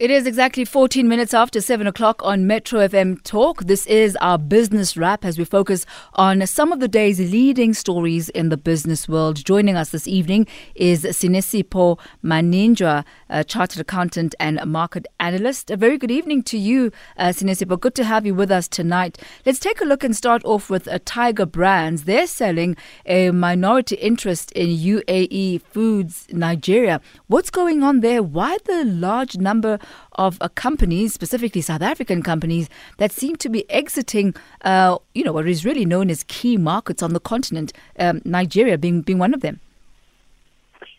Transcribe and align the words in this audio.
It 0.00 0.10
is 0.10 0.26
exactly 0.26 0.64
14 0.64 1.06
minutes 1.06 1.32
after 1.32 1.60
7 1.60 1.86
o'clock 1.86 2.20
on 2.24 2.48
Metro 2.48 2.80
FM 2.80 3.22
Talk. 3.22 3.62
This 3.62 3.86
is 3.86 4.16
our 4.16 4.38
business 4.38 4.96
wrap 4.96 5.24
as 5.24 5.38
we 5.38 5.44
focus 5.44 5.86
on 6.14 6.44
some 6.48 6.72
of 6.72 6.80
the 6.80 6.88
day's 6.88 7.20
leading 7.20 7.72
stories 7.74 8.28
in 8.30 8.48
the 8.48 8.56
business 8.56 9.08
world. 9.08 9.44
Joining 9.44 9.76
us 9.76 9.90
this 9.90 10.08
evening 10.08 10.48
is 10.74 11.04
Sinesipho 11.04 12.00
Maninjwa, 12.24 13.04
a 13.28 13.44
chartered 13.44 13.82
accountant 13.82 14.34
and 14.40 14.58
market 14.66 15.06
analyst. 15.20 15.70
A 15.70 15.76
very 15.76 15.96
good 15.96 16.10
evening 16.10 16.42
to 16.42 16.58
you, 16.58 16.90
uh, 17.16 17.28
Sinesipho. 17.28 17.78
Good 17.78 17.94
to 17.94 18.02
have 18.02 18.26
you 18.26 18.34
with 18.34 18.50
us 18.50 18.66
tonight. 18.66 19.16
Let's 19.46 19.60
take 19.60 19.80
a 19.80 19.84
look 19.84 20.02
and 20.02 20.16
start 20.16 20.44
off 20.44 20.70
with 20.70 20.88
uh, 20.88 20.98
Tiger 21.04 21.46
Brands. 21.46 22.02
They're 22.02 22.26
selling 22.26 22.76
a 23.06 23.30
minority 23.30 23.94
interest 23.94 24.50
in 24.52 24.70
UAC 24.70 25.62
Foods 25.62 26.26
Nigeria. 26.32 27.00
What's 27.28 27.50
going 27.50 27.84
on 27.84 28.00
there? 28.00 28.24
Why 28.24 28.58
the 28.64 28.84
large 28.84 29.36
number 29.36 29.78
of 30.12 30.38
companies, 30.54 31.12
specifically 31.14 31.60
South 31.60 31.82
African 31.82 32.22
companies, 32.22 32.68
that 32.98 33.12
seem 33.12 33.36
to 33.36 33.48
be 33.48 33.68
exiting, 33.70 34.34
uh, 34.62 34.98
you 35.14 35.24
know, 35.24 35.32
what 35.32 35.46
is 35.48 35.64
really 35.64 35.84
known 35.84 36.10
as 36.10 36.24
key 36.24 36.56
markets 36.56 37.02
on 37.02 37.12
the 37.12 37.20
continent, 37.20 37.72
um, 37.98 38.20
Nigeria 38.24 38.78
being, 38.78 39.02
being 39.02 39.18
one 39.18 39.34
of 39.34 39.40
them. 39.40 39.60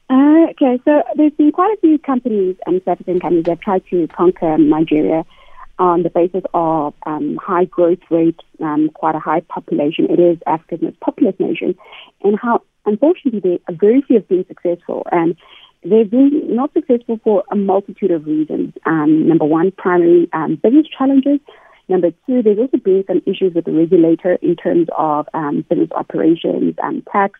Uh, 0.09 0.45
okay, 0.51 0.79
so 0.85 1.01
there's 1.15 1.33
been 1.33 1.51
quite 1.51 1.75
a 1.75 1.81
few 1.81 1.97
companies, 1.97 2.55
um, 2.67 2.79
South 2.85 2.99
African 2.99 3.19
companies, 3.19 3.45
that 3.45 3.51
have 3.51 3.61
tried 3.61 3.83
to 3.89 4.07
conquer 4.09 4.57
Nigeria 4.57 5.25
on 5.79 6.03
the 6.03 6.09
basis 6.09 6.43
of 6.53 6.93
um, 7.05 7.37
high 7.37 7.65
growth 7.65 7.99
rate, 8.09 8.39
um, 8.61 8.89
quite 8.93 9.15
a 9.15 9.19
high 9.19 9.41
population. 9.41 10.05
It 10.09 10.19
is 10.19 10.37
Africa's 10.45 10.81
most 10.81 10.99
populous 10.99 11.35
nation, 11.39 11.75
and 12.23 12.39
how 12.39 12.61
unfortunately, 12.85 13.39
they, 13.67 13.73
very 13.73 14.01
few 14.01 14.17
have 14.17 14.27
been 14.27 14.45
successful. 14.47 15.05
And 15.11 15.35
They've 15.85 16.09
been 16.09 16.55
not 16.55 16.73
successful 16.73 17.19
for 17.23 17.43
a 17.51 17.55
multitude 17.55 18.09
of 18.09 18.25
reasons. 18.25 18.73
Um, 18.87 19.27
number 19.27 19.45
one, 19.45 19.71
primary 19.71 20.27
um, 20.33 20.55
business 20.55 20.87
challenges. 20.97 21.39
Number 21.87 22.09
two, 22.25 22.41
there's 22.41 22.57
also 22.57 22.77
been 22.77 23.03
some 23.05 23.21
issues 23.27 23.53
with 23.53 23.65
the 23.65 23.71
regulator 23.71 24.33
in 24.41 24.55
terms 24.55 24.87
of 24.97 25.27
um, 25.35 25.63
business 25.69 25.91
operations 25.91 26.73
and 26.81 27.05
tax. 27.05 27.39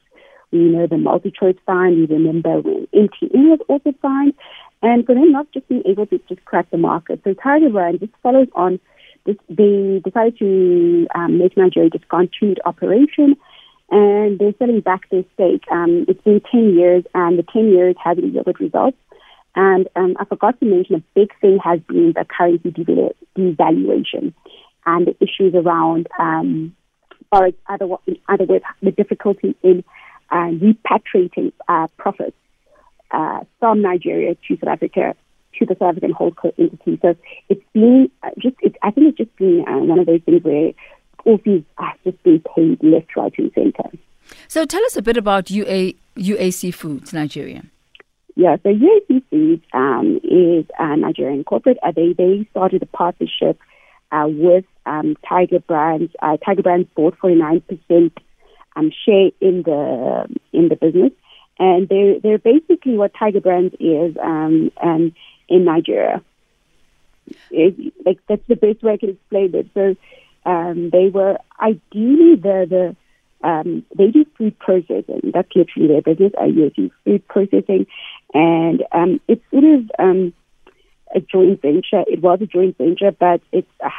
We 0.52 0.60
know 0.60 0.86
the 0.86 1.00
multi-choice 1.00 1.56
fine. 1.66 1.96
We 1.96 2.06
remember 2.06 2.62
when 2.62 2.88
MTN 2.94 3.50
was 3.50 3.60
also 3.68 3.94
fined. 4.00 4.36
And 4.84 5.04
for 5.08 5.16
them 5.16 5.32
not 5.32 5.52
just 5.52 5.68
being 5.68 5.82
able 5.88 6.06
to 6.06 6.20
just 6.30 6.46
crack 6.46 6.70
the 6.70 6.78
market. 6.78 7.22
So 7.24 7.34
Tiger 7.34 7.70
Brand 7.70 8.00
just 8.00 8.14
follows 8.22 8.48
on. 8.54 8.80
This, 9.26 9.38
they 9.50 10.02
decided 10.06 10.38
to 10.38 11.08
um, 11.16 11.40
make 11.40 11.58
Nigeria 11.58 11.90
discontinued 11.90 12.60
operation 12.64 13.38
and 13.90 14.40
they're 14.40 14.54
selling 14.58 14.82
back 14.82 15.10
their 15.10 15.24
stake. 15.34 15.64
Um, 15.72 16.06
it's 16.08 16.22
been 16.24 16.42
10 16.52 16.74
years, 16.76 17.04
and 17.14 17.38
the 17.38 17.44
10 17.44 17.70
years 17.70 17.96
hasn't 18.04 18.34
yielded 18.34 18.60
results. 18.60 18.98
And 19.56 19.88
um, 19.96 20.18
I 20.20 20.26
forgot 20.26 20.60
to 20.60 20.66
mention 20.66 20.96
a 20.96 21.04
big 21.14 21.30
thing 21.40 21.60
has 21.64 21.80
been 21.88 22.14
the 22.14 22.26
currency 22.26 22.72
devaluation 22.72 24.34
and 24.86 25.08
the 25.08 25.16
issues 25.22 25.54
around, 25.56 26.08
um, 26.20 26.76
or 27.32 27.52
other, 27.68 27.88
in 28.06 28.18
other 28.28 28.46
words, 28.46 28.66
the 28.82 28.92
difficulty 28.92 29.56
in 29.64 29.84
uh, 30.30 30.50
repatriating 30.52 31.54
uh, 31.68 31.88
profits 31.98 32.36
uh, 33.12 33.42
from 33.60 33.82
Nigeria 33.82 34.36
to 34.48 34.58
South 34.58 34.70
Africa 34.70 35.16
to 35.58 35.66
the 35.66 35.76
South 35.80 35.90
African 35.90 36.14
holdco 36.14 36.52
entity. 36.60 37.00
So 37.02 37.16
it's 37.48 37.64
been 37.74 38.12
uh, 38.24 38.32
just, 38.40 38.58
I 38.84 38.92
think 38.92 39.08
it's 39.08 39.18
just 39.18 39.36
been 39.38 39.64
uh, 39.68 39.78
one 39.78 40.00
of 40.00 40.06
those 40.06 40.22
things 40.26 40.44
where 40.44 40.72
all 41.26 41.38
fees 41.40 41.64
are 41.78 41.94
just 42.04 42.22
being 42.24 42.42
paid 42.56 42.82
left, 42.84 43.16
right, 43.16 43.34
and 43.38 43.52
centre. 43.54 43.90
So 44.48 44.66
tell 44.66 44.84
us 44.86 44.96
a 44.96 45.02
bit 45.02 45.18
about 45.18 45.50
UA, 45.50 45.94
UAC 46.16 46.74
Foods 46.74 47.14
Nigeria. 47.14 47.64
Yeah, 48.36 48.58
so 48.64 48.70
UAC 48.70 49.24
Foods 49.30 49.64
um, 49.74 50.20
is 50.24 50.66
a 50.78 50.98
Nigerian 50.98 51.44
corporate. 51.44 51.78
Uh, 51.82 51.92
they, 51.92 52.14
they 52.14 52.48
started 52.52 52.84
a 52.84 52.86
partnership 52.86 53.60
uh, 54.12 54.26
with 54.28 54.66
um, 54.86 55.16
Tiger 55.28 55.60
Brands. 55.60 56.12
Uh, 56.22 56.38
Tiger 56.38 56.62
Brands 56.62 56.90
bought 56.96 57.18
49% 57.20 58.12
um, 58.76 58.92
share 59.06 59.30
in 59.40 59.64
the 59.64 60.28
in 60.52 60.70
the 60.70 60.76
business. 60.76 61.12
And 61.58 61.88
they're, 61.88 62.20
they're 62.20 62.38
basically 62.38 62.98
what 62.98 63.14
Tiger 63.18 63.40
Brands 63.40 63.74
is 63.80 64.18
um, 64.22 64.72
um, 64.82 65.14
in 65.48 65.64
Nigeria. 65.64 66.22
It, 67.50 67.94
like 68.06 68.20
That's 68.28 68.46
the 68.48 68.58
best 68.58 68.84
way 68.84 68.94
I 68.94 68.98
can 68.98 69.12
explain 69.12 69.56
it. 69.56 69.68
So 69.74 69.96
um, 70.46 70.90
they 70.92 71.10
were 71.10 71.38
ideally 71.60 72.36
the 72.36 72.66
the 72.70 72.96
um, 73.48 73.86
they 73.96 74.08
do 74.08 74.26
food 74.38 74.58
processing. 74.58 75.32
That's 75.34 75.50
literally 75.56 75.88
their 75.88 76.02
business. 76.02 76.34
I 76.40 76.46
use 76.46 76.74
food 77.04 77.28
processing, 77.28 77.86
and 78.34 78.84
um, 78.92 79.22
it's 79.28 79.44
sort 79.52 79.64
of 79.64 79.92
um, 80.00 80.34
a 81.14 81.20
joint 81.20 81.62
venture. 81.62 82.04
It 82.08 82.22
was 82.22 82.40
a 82.42 82.48
joint 82.48 82.78
venture, 82.78 83.12
but 83.12 83.42
it's 83.52 83.70
uh, 83.84 83.90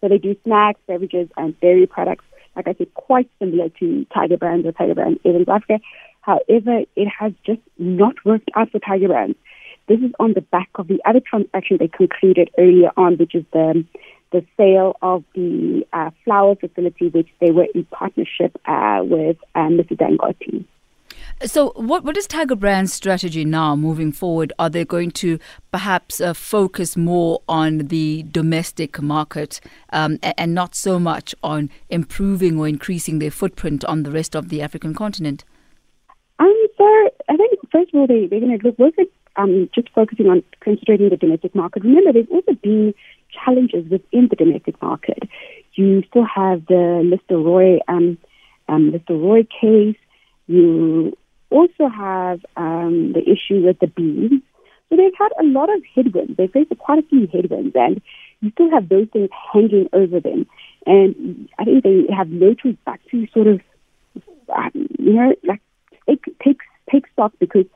so 0.00 0.08
they 0.08 0.18
do 0.18 0.36
snacks, 0.44 0.80
beverages, 0.86 1.28
and 1.36 1.58
dairy 1.60 1.86
products. 1.86 2.24
Like 2.56 2.68
I 2.68 2.74
said, 2.74 2.92
quite 2.94 3.30
similar 3.38 3.68
to 3.80 4.06
Tiger 4.12 4.36
Brands 4.36 4.66
or 4.66 4.72
Tiger 4.72 4.94
Brands 4.94 5.20
Evans 5.24 5.48
Africa. 5.48 5.80
However, 6.20 6.82
it 6.96 7.08
has 7.08 7.32
just 7.44 7.60
not 7.78 8.14
worked 8.24 8.50
out 8.54 8.70
for 8.70 8.78
Tiger 8.78 9.08
Brands. 9.08 9.36
This 9.90 10.02
is 10.02 10.12
on 10.20 10.34
the 10.34 10.40
back 10.40 10.68
of 10.76 10.86
the 10.86 11.00
other 11.04 11.18
transaction 11.18 11.78
they 11.80 11.88
concluded 11.88 12.48
earlier 12.56 12.92
on, 12.96 13.16
which 13.16 13.34
is 13.34 13.44
the 13.52 13.84
the 14.30 14.46
sale 14.56 14.96
of 15.02 15.24
the 15.34 15.84
uh, 15.92 16.10
flour 16.24 16.54
facility, 16.54 17.08
which 17.08 17.26
they 17.40 17.50
were 17.50 17.66
in 17.74 17.84
partnership 17.86 18.56
uh, 18.66 19.00
with 19.02 19.36
uh, 19.56 19.66
Mr. 19.66 19.96
Dangote. 19.96 20.64
So, 21.44 21.72
what 21.74 22.04
what 22.04 22.16
is 22.16 22.28
Tiger 22.28 22.54
Brand's 22.54 22.92
strategy 22.92 23.44
now 23.44 23.74
moving 23.74 24.12
forward? 24.12 24.52
Are 24.60 24.70
they 24.70 24.84
going 24.84 25.10
to 25.22 25.40
perhaps 25.72 26.20
uh, 26.20 26.34
focus 26.34 26.96
more 26.96 27.42
on 27.48 27.78
the 27.88 28.22
domestic 28.30 29.02
market 29.02 29.60
um, 29.92 30.20
and, 30.22 30.54
not 30.54 30.76
so 30.76 31.00
much 31.00 31.34
on 31.42 31.68
improving 31.88 32.60
or 32.60 32.68
increasing 32.68 33.18
their 33.18 33.32
footprint 33.32 33.84
on 33.86 34.04
the 34.04 34.12
rest 34.12 34.36
of 34.36 34.50
the 34.50 34.62
African 34.62 34.94
continent? 34.94 35.44
Um, 36.38 36.66
so 36.78 36.84
I 37.28 37.36
think 37.36 37.58
first 37.72 37.92
of 37.92 37.98
all 37.98 38.06
they, 38.06 38.28
they're 38.28 38.38
going 38.38 38.56
to 38.56 38.74
look 38.78 38.94
it 38.96 39.12
um, 39.40 39.68
just 39.74 39.88
focusing 39.94 40.26
on 40.26 40.42
concentrating 40.60 41.08
the 41.08 41.16
domestic 41.16 41.54
market. 41.54 41.84
Remember, 41.84 42.12
there's 42.12 42.26
also 42.30 42.52
been 42.62 42.94
challenges 43.44 43.88
within 43.90 44.28
the 44.28 44.36
domestic 44.36 44.80
market. 44.82 45.18
You 45.74 46.02
still 46.08 46.24
have 46.24 46.66
the 46.66 47.02
Mr. 47.04 47.42
Roy, 47.42 47.78
um, 47.88 48.18
um, 48.68 48.92
Mr. 48.92 49.10
Roy 49.10 49.44
case. 49.44 49.96
You 50.46 51.16
also 51.50 51.88
have 51.88 52.44
um, 52.56 53.12
the 53.12 53.22
issue 53.22 53.64
with 53.64 53.78
the 53.78 53.86
beans. 53.86 54.42
So 54.88 54.96
they've 54.96 55.12
had 55.16 55.30
a 55.40 55.44
lot 55.44 55.72
of 55.72 55.82
headwinds. 55.94 56.36
They've 56.36 56.50
faced 56.50 56.76
quite 56.78 56.98
a 56.98 57.08
few 57.08 57.28
headwinds, 57.32 57.74
and 57.76 58.02
you 58.40 58.50
still 58.50 58.70
have 58.70 58.88
those 58.88 59.06
things 59.12 59.30
hanging 59.52 59.88
over 59.92 60.18
them. 60.18 60.46
And 60.86 61.48
I 61.58 61.64
think 61.64 61.84
they 61.84 62.06
have 62.16 62.28
no 62.28 62.54
choice 62.54 62.76
but 62.84 62.98
to 63.10 63.26
sort 63.32 63.46
of, 63.46 63.60
um, 64.54 64.88
you 64.98 65.12
know, 65.12 65.34
like 65.44 65.60
take 66.08 66.24
take 66.42 66.58
take 66.90 67.06
stock 67.12 67.32
because 67.38 67.66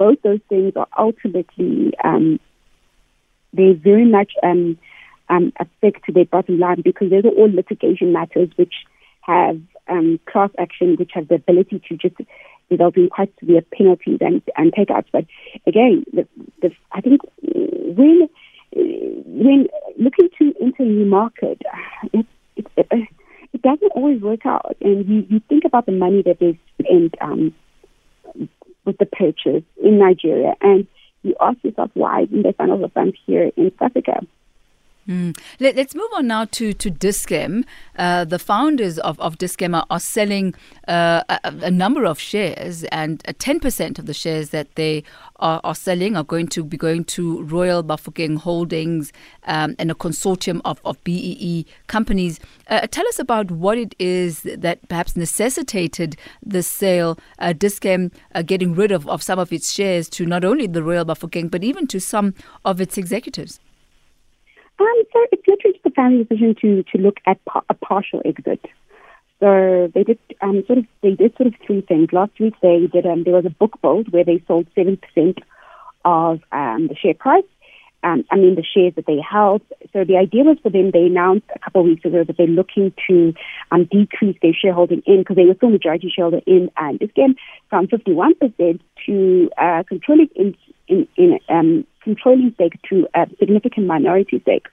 both 0.00 0.20
those 0.22 0.40
things 0.48 0.72
are 0.76 0.88
ultimately 0.98 1.92
um, 2.02 2.40
they 3.52 3.72
very 3.72 4.06
much 4.06 4.32
um, 4.42 4.78
um, 5.28 5.52
affect 5.60 6.12
their 6.12 6.24
bottom 6.24 6.58
line 6.58 6.80
because 6.82 7.10
those 7.10 7.24
are 7.26 7.36
all 7.36 7.52
litigation 7.52 8.12
matters 8.12 8.48
which 8.56 8.72
have 9.20 9.60
um, 9.88 10.18
class 10.24 10.48
action, 10.58 10.96
which 10.96 11.10
have 11.14 11.28
the 11.28 11.34
ability 11.34 11.82
to 11.86 11.96
just 11.98 12.16
result 12.70 12.96
in 12.96 13.10
quite 13.10 13.30
severe 13.40 13.60
penalties 13.76 14.18
and, 14.22 14.40
and 14.56 14.72
takeouts. 14.72 15.06
But 15.12 15.26
again, 15.66 16.04
the, 16.14 16.26
the, 16.62 16.70
I 16.92 17.02
think 17.02 17.20
when 17.42 18.28
when 18.72 19.66
looking 19.98 20.28
to 20.38 20.54
enter 20.62 20.84
a 20.84 20.86
new 20.86 21.04
market, 21.04 21.60
it, 22.12 22.26
it, 22.56 22.76
it 23.52 23.62
doesn't 23.62 23.92
always 23.96 24.22
work 24.22 24.46
out. 24.46 24.76
And 24.80 25.06
you, 25.06 25.26
you 25.28 25.40
think 25.48 25.64
about 25.64 25.86
the 25.86 25.92
money 25.92 26.22
that 26.22 26.38
they 26.38 26.58
spent 26.78 27.16
um, 27.20 27.52
with 28.90 28.98
the 28.98 29.06
purchase 29.06 29.62
in 29.82 29.98
Nigeria, 29.98 30.54
and 30.60 30.86
you 31.22 31.36
ask 31.40 31.62
yourself 31.62 31.90
why 31.94 32.24
didn't 32.24 32.42
they 32.42 32.52
find 32.52 32.72
all 32.72 32.88
funds 32.88 33.16
here 33.24 33.50
in 33.56 33.70
South 33.78 33.90
Africa? 33.90 34.26
Mm. 35.10 35.36
Let, 35.58 35.76
us 35.76 35.92
move 35.92 36.10
on 36.14 36.28
now 36.28 36.44
to 36.44 36.72
to 36.72 36.88
Dis-Chem. 36.88 37.64
Uh, 37.98 38.24
the 38.24 38.38
founders 38.38 38.96
of, 39.00 39.18
of 39.18 39.38
Dis-Chem 39.38 39.74
are, 39.74 39.84
are 39.90 39.98
selling 39.98 40.54
uh, 40.86 41.24
a, 41.28 41.40
a, 41.62 41.70
number 41.70 42.04
of 42.04 42.20
shares, 42.20 42.84
and 42.84 43.20
ten 43.40 43.58
percent 43.58 43.98
of 43.98 44.06
the 44.06 44.14
shares 44.14 44.50
that 44.50 44.72
they 44.76 45.02
are, 45.40 45.60
are, 45.64 45.74
selling 45.74 46.16
are 46.16 46.22
going 46.22 46.46
to 46.48 46.62
be 46.62 46.76
going 46.76 47.02
to 47.06 47.42
Royal 47.42 47.82
Bafokeng 47.82 48.38
Holdings 48.38 49.12
um, 49.46 49.74
and 49.80 49.90
a 49.90 49.94
consortium 49.94 50.60
of, 50.64 50.80
of 50.84 51.02
BEE 51.02 51.66
companies. 51.88 52.38
Uh, 52.68 52.86
tell 52.86 53.06
us 53.08 53.18
about 53.18 53.50
what 53.50 53.78
it 53.78 53.96
is 53.98 54.42
that 54.42 54.88
perhaps 54.88 55.16
necessitated 55.16 56.16
the 56.40 56.62
sale, 56.62 57.18
uh, 57.40 57.52
Dis-Chem 57.52 58.12
uh, 58.36 58.42
getting 58.42 58.76
rid 58.76 58.92
of, 58.92 59.08
of 59.08 59.24
some 59.24 59.40
of 59.40 59.52
its 59.52 59.72
shares 59.72 60.08
to 60.10 60.24
not 60.24 60.44
only 60.44 60.68
the 60.68 60.84
Royal 60.84 61.04
Bafokeng 61.04 61.50
but 61.50 61.64
even 61.64 61.88
to 61.88 61.98
some 61.98 62.32
of 62.64 62.80
its 62.80 62.96
executives. 62.96 63.58
Um, 64.80 65.02
so 65.12 65.26
it's 65.30 65.46
literally 65.46 65.74
just 65.74 65.86
a 65.86 65.90
family 65.90 66.24
decision 66.24 66.54
to 66.62 66.82
to 66.84 66.98
look 66.98 67.18
at 67.26 67.44
pa- 67.44 67.62
a 67.68 67.74
partial 67.74 68.22
exit. 68.24 68.64
So 69.38 69.90
they 69.94 70.04
did 70.04 70.18
um, 70.40 70.64
sort 70.66 70.78
of 70.78 70.86
they 71.02 71.14
did 71.14 71.36
sort 71.36 71.48
of 71.48 71.54
three 71.66 71.82
things. 71.82 72.08
Last 72.12 72.32
week 72.40 72.54
they 72.62 72.86
did 72.86 73.06
um, 73.06 73.24
there 73.24 73.34
was 73.34 73.46
a 73.46 73.50
book 73.50 73.78
build 73.82 74.10
where 74.12 74.24
they 74.24 74.42
sold 74.48 74.66
seven 74.74 74.96
percent 74.96 75.38
of 76.04 76.40
um, 76.50 76.88
the 76.88 76.96
share 76.96 77.14
price, 77.14 77.44
um, 78.02 78.24
I 78.30 78.36
mean, 78.36 78.54
the 78.54 78.64
shares 78.64 78.94
that 78.96 79.06
they 79.06 79.18
held. 79.20 79.62
So 79.92 80.04
the 80.04 80.16
idea 80.16 80.44
was 80.44 80.58
for 80.62 80.70
them, 80.70 80.90
they 80.90 81.06
announced 81.06 81.46
a 81.54 81.58
couple 81.58 81.82
of 81.82 81.86
weeks 81.86 82.04
ago 82.04 82.24
that 82.24 82.36
they're 82.36 82.46
looking 82.46 82.92
to 83.08 83.34
um, 83.70 83.84
decrease 83.84 84.36
their 84.40 84.54
shareholding 84.54 85.02
in, 85.06 85.18
because 85.18 85.36
they 85.36 85.44
were 85.44 85.54
still 85.54 85.70
majority 85.70 86.10
shareholder 86.14 86.40
in 86.46 86.70
uh, 86.76 86.92
Dis-Chem 86.98 87.36
from 87.68 87.88
51% 87.88 88.80
to 89.06 89.50
uh, 89.58 89.82
controlling 89.86 90.28
in, 90.34 90.54
in, 90.90 91.08
in 91.16 91.38
um, 91.48 91.86
controlling 92.02 92.52
stake 92.54 92.78
to 92.90 93.06
a 93.14 93.26
significant 93.38 93.86
minority 93.86 94.40
stake. 94.40 94.66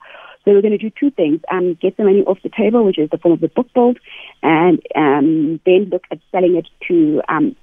So 0.44 0.52
we're 0.52 0.62
going 0.62 0.78
to 0.78 0.78
do 0.78 0.90
two 0.90 1.10
things: 1.10 1.40
um, 1.50 1.74
get 1.80 1.96
the 1.96 2.04
money 2.04 2.22
off 2.22 2.38
the 2.42 2.50
table, 2.50 2.84
which 2.84 2.98
is 2.98 3.10
the 3.10 3.18
form 3.18 3.34
of 3.34 3.40
the 3.40 3.48
book 3.48 3.72
build, 3.74 3.98
and 4.42 4.80
um, 4.94 5.60
then 5.64 5.88
look 5.90 6.04
at 6.10 6.18
selling 6.32 6.56
it 6.56 6.66
to 6.88 7.22
um, 7.28 7.56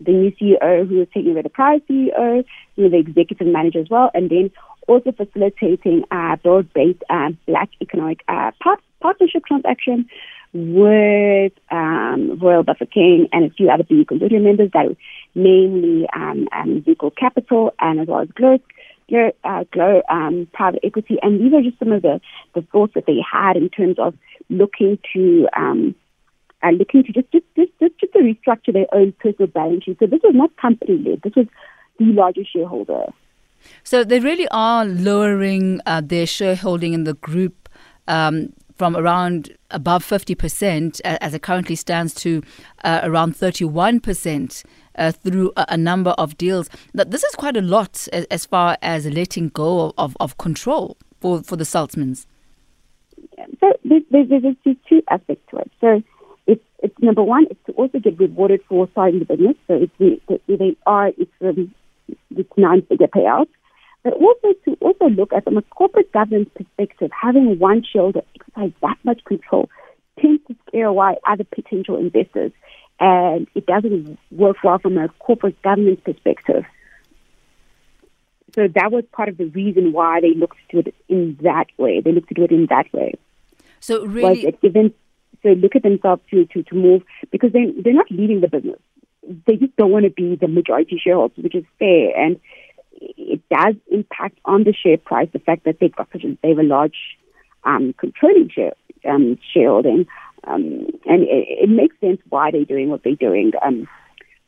the 0.00 0.12
new 0.12 0.32
CEO 0.32 0.86
who 0.88 1.02
is 1.02 1.08
taking 1.12 1.30
over 1.30 1.42
the 1.42 1.48
prior 1.48 1.78
CEO, 1.80 2.44
you 2.76 2.84
know, 2.84 2.90
the 2.90 2.98
executive 2.98 3.46
manager 3.46 3.80
as 3.80 3.88
well, 3.90 4.10
and 4.14 4.30
then 4.30 4.50
also 4.86 5.12
facilitating 5.12 6.04
a 6.10 6.36
broad-based 6.42 7.02
uh, 7.10 7.30
black 7.46 7.70
economic 7.80 8.22
uh, 8.28 8.50
part- 8.62 8.82
partnership 9.00 9.44
transaction 9.46 10.08
with 10.56 11.52
um, 11.70 12.38
Royal 12.40 12.64
King 12.92 13.28
and 13.32 13.50
a 13.50 13.54
few 13.54 13.68
other 13.68 13.84
BE 13.84 14.06
consortium 14.06 14.42
members, 14.42 14.70
that 14.72 14.96
namely 15.34 16.06
um, 16.14 16.48
um, 16.52 16.84
Capital 17.16 17.74
and 17.78 18.00
as 18.00 18.08
well 18.08 18.20
as 18.20 18.28
Glow, 18.34 18.58
Glow, 19.08 19.30
uh, 19.44 20.12
um, 20.12 20.48
Private 20.52 20.80
Equity. 20.82 21.18
And 21.22 21.40
these 21.40 21.52
are 21.52 21.62
just 21.62 21.78
some 21.78 21.92
of 21.92 22.02
the, 22.02 22.20
the 22.54 22.62
thoughts 22.62 22.94
that 22.94 23.04
they 23.06 23.18
had 23.20 23.56
in 23.56 23.68
terms 23.68 23.98
of 23.98 24.14
looking 24.48 24.98
to 25.12 25.48
um, 25.56 25.94
uh, 26.62 26.70
looking 26.70 27.04
to 27.04 27.12
just 27.12 27.30
just, 27.32 27.44
just 27.54 27.72
just 27.78 27.98
just 28.00 28.12
to 28.14 28.18
restructure 28.20 28.72
their 28.72 28.86
own 28.92 29.12
personal 29.20 29.48
balance 29.48 29.84
sheet. 29.84 29.98
So 29.98 30.06
this 30.06 30.20
was 30.24 30.34
not 30.34 30.56
company 30.56 30.98
led. 30.98 31.22
This 31.22 31.34
was 31.36 31.46
the 31.98 32.06
largest 32.06 32.52
shareholder. 32.52 33.06
So 33.84 34.04
they 34.04 34.20
really 34.20 34.48
are 34.50 34.84
lowering 34.84 35.80
uh, 35.86 36.00
their 36.04 36.26
shareholding 36.26 36.92
in 36.92 37.04
the 37.04 37.14
group 37.14 37.68
um, 38.08 38.52
from 38.76 38.96
around 38.96 39.55
above 39.70 40.04
50% 40.04 41.00
as 41.04 41.34
it 41.34 41.42
currently 41.42 41.76
stands 41.76 42.14
to 42.14 42.42
uh, 42.84 43.00
around 43.02 43.34
31% 43.34 44.64
uh, 44.96 45.12
through 45.12 45.52
a, 45.56 45.66
a, 45.70 45.76
number 45.76 46.10
of 46.12 46.36
deals. 46.38 46.68
Now, 46.94 47.04
This 47.04 47.22
is 47.24 47.34
quite 47.34 47.56
a 47.56 47.62
lot 47.62 48.08
as, 48.12 48.24
as 48.26 48.46
far 48.46 48.78
as 48.82 49.06
letting 49.06 49.48
go 49.50 49.92
of, 49.98 50.16
of 50.20 50.38
control 50.38 50.96
for, 51.20 51.42
for 51.42 51.56
the 51.56 51.64
Saltzmans. 51.64 52.26
So 53.60 53.72
there's, 53.84 54.02
there's, 54.10 54.28
there's 54.64 54.76
two 54.88 55.02
aspects 55.10 55.44
to 55.50 55.58
it. 55.58 55.70
So 55.80 56.02
it's, 56.46 56.64
it's 56.82 56.94
number 57.00 57.22
one, 57.22 57.46
it's 57.50 57.60
to 57.66 57.72
also 57.72 57.98
get 57.98 58.18
rewarded 58.18 58.60
for 58.68 58.88
starting 58.92 59.18
the 59.18 59.24
business. 59.24 59.56
So 59.66 59.74
if 59.98 60.20
they 60.46 60.76
are, 60.86 61.08
it's 61.08 61.30
um, 61.42 61.74
it's 62.30 62.50
non-figure 62.56 63.08
payouts, 63.08 63.48
but 64.06 64.14
also 64.14 64.52
to 64.64 64.74
also 64.80 65.06
look 65.06 65.32
at 65.32 65.42
from 65.42 65.56
a 65.56 65.62
corporate 65.62 66.12
governance 66.12 66.48
perspective, 66.54 67.10
having 67.10 67.58
one 67.58 67.82
shareholder 67.82 68.22
exercise 68.36 68.70
that 68.80 68.96
much 69.02 69.24
control 69.24 69.68
tends 70.20 70.40
to 70.46 70.54
scare 70.68 70.86
away 70.86 71.16
other 71.26 71.42
potential 71.42 71.96
investors, 71.96 72.52
and 73.00 73.48
it 73.56 73.66
doesn't 73.66 74.16
work 74.30 74.58
well 74.62 74.78
from 74.78 74.96
a 74.96 75.08
corporate 75.18 75.60
governance 75.62 76.00
perspective. 76.04 76.64
So 78.54 78.68
that 78.68 78.92
was 78.92 79.02
part 79.10 79.28
of 79.28 79.38
the 79.38 79.46
reason 79.46 79.92
why 79.92 80.20
they 80.20 80.34
looked 80.34 80.58
to 80.70 80.78
it 80.78 80.94
in 81.08 81.36
that 81.42 81.66
way. 81.76 82.00
They 82.00 82.12
looked 82.12 82.28
to 82.28 82.34
do 82.34 82.44
it 82.44 82.52
in 82.52 82.66
that 82.66 82.86
way. 82.92 83.14
So 83.80 84.06
really, 84.06 84.46
was 84.46 84.54
it 84.62 84.94
so 85.42 85.48
look 85.48 85.74
at 85.74 85.82
themselves 85.82 86.22
to, 86.30 86.46
to, 86.46 86.62
to 86.62 86.74
move 86.76 87.02
because 87.32 87.52
they 87.52 87.72
they're 87.82 87.92
not 87.92 88.10
leading 88.12 88.40
the 88.40 88.48
business 88.48 88.78
they 89.46 89.56
just 89.56 89.76
don't 89.76 89.90
want 89.90 90.04
to 90.04 90.10
be 90.10 90.36
the 90.36 90.48
majority 90.48 91.00
shareholders, 91.02 91.36
which 91.38 91.54
is 91.54 91.64
fair. 91.78 92.16
And 92.16 92.40
it 93.16 93.40
does 93.50 93.74
impact 93.90 94.38
on 94.44 94.64
the 94.64 94.72
share 94.72 94.98
price 94.98 95.28
the 95.32 95.38
fact 95.38 95.64
that 95.64 95.78
they've 95.80 95.94
got 95.94 96.08
they 96.12 96.48
have 96.48 96.58
a 96.58 96.62
large 96.62 96.96
um, 97.64 97.94
controlling 97.98 98.50
share, 98.54 98.74
um, 99.08 99.38
shareholding. 99.52 100.06
Um, 100.46 100.86
and 101.06 101.22
it, 101.22 101.46
it, 101.62 101.68
makes 101.68 101.98
sense 102.00 102.20
why 102.28 102.52
they're 102.52 102.64
doing 102.64 102.88
what 102.88 103.02
they're 103.02 103.16
doing. 103.16 103.50
Um, 103.64 103.88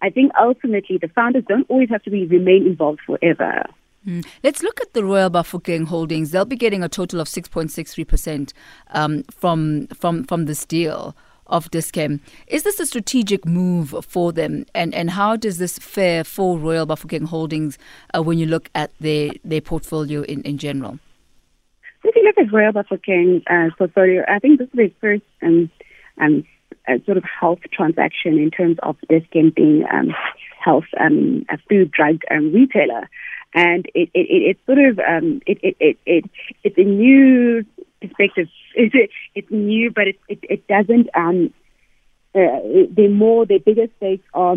I 0.00 0.10
think 0.10 0.30
ultimately 0.40 0.98
the 0.98 1.08
founders 1.08 1.44
don't 1.48 1.68
always 1.68 1.88
have 1.90 2.02
to 2.04 2.10
be 2.10 2.24
remain 2.24 2.66
involved 2.66 3.00
forever. 3.04 3.64
Mm. 4.06 4.24
Let's 4.44 4.62
look 4.62 4.80
at 4.80 4.92
the 4.92 5.04
Royal 5.04 5.28
Bafokeng 5.28 5.86
Holdings. 5.86 6.30
They'll 6.30 6.44
be 6.44 6.56
getting 6.56 6.84
a 6.84 6.88
total 6.88 7.20
of 7.20 7.26
6.63% 7.26 8.52
um, 8.90 9.24
from 9.24 9.88
from 9.88 10.22
from 10.24 10.44
this 10.44 10.64
deal 10.64 11.16
of 11.48 11.70
Dis-Chem. 11.70 12.20
Is 12.46 12.62
this 12.62 12.80
a 12.80 12.86
strategic 12.86 13.46
move 13.46 13.94
for 14.06 14.32
them? 14.32 14.66
And, 14.74 14.94
and 14.94 15.10
how 15.10 15.36
does 15.36 15.58
this 15.58 15.78
fare 15.78 16.24
for 16.24 16.58
Royal 16.58 16.86
Bafokeng 16.86 17.26
Holdings 17.26 17.78
uh, 18.14 18.22
when 18.22 18.38
you 18.38 18.46
look 18.46 18.70
at 18.74 18.92
their, 19.00 19.30
their 19.44 19.60
portfolio 19.60 20.22
in, 20.22 20.42
in 20.42 20.58
general? 20.58 20.98
If 22.04 22.14
you 22.14 22.24
look 22.24 22.38
at 22.38 22.52
Royal 22.52 22.72
Bafokeng 22.72 23.42
uh, 23.48 23.74
portfolio, 23.76 24.24
I 24.28 24.38
think 24.38 24.58
this 24.58 24.68
is 24.68 24.74
their 24.74 24.90
first 25.00 25.24
um, 25.42 25.70
um, 26.20 26.44
sort 27.04 27.16
of 27.16 27.24
health 27.24 27.60
transaction 27.72 28.38
in 28.38 28.50
terms 28.50 28.76
of 28.82 28.96
Dis-Chem 29.08 29.52
being 29.54 29.84
um, 29.92 30.14
health, 30.62 30.84
um, 30.98 31.44
a 31.50 31.58
food 31.68 31.90
drug 31.90 32.22
um, 32.30 32.52
retailer. 32.52 33.08
And 33.54 33.86
it, 33.94 34.10
it, 34.14 34.26
it, 34.28 34.56
it's 34.56 34.66
sort 34.66 34.78
of 34.78 34.98
um, 34.98 35.40
it, 35.46 35.58
it, 35.62 35.76
it, 35.80 35.98
it, 36.04 36.24
it's 36.64 36.78
a 36.78 36.84
new 36.84 37.64
perspective. 38.00 38.48
It's, 38.74 39.12
it's 39.34 39.50
new, 39.50 39.90
but 39.90 40.06
it, 40.06 40.18
it, 40.28 40.38
it 40.42 40.68
doesn't. 40.68 41.08
Um, 41.14 41.52
uh, 42.32 42.60
they're 42.90 43.10
more, 43.10 43.44
their 43.44 43.58
biggest 43.58 43.92
stakes 43.96 44.24
are, 44.34 44.56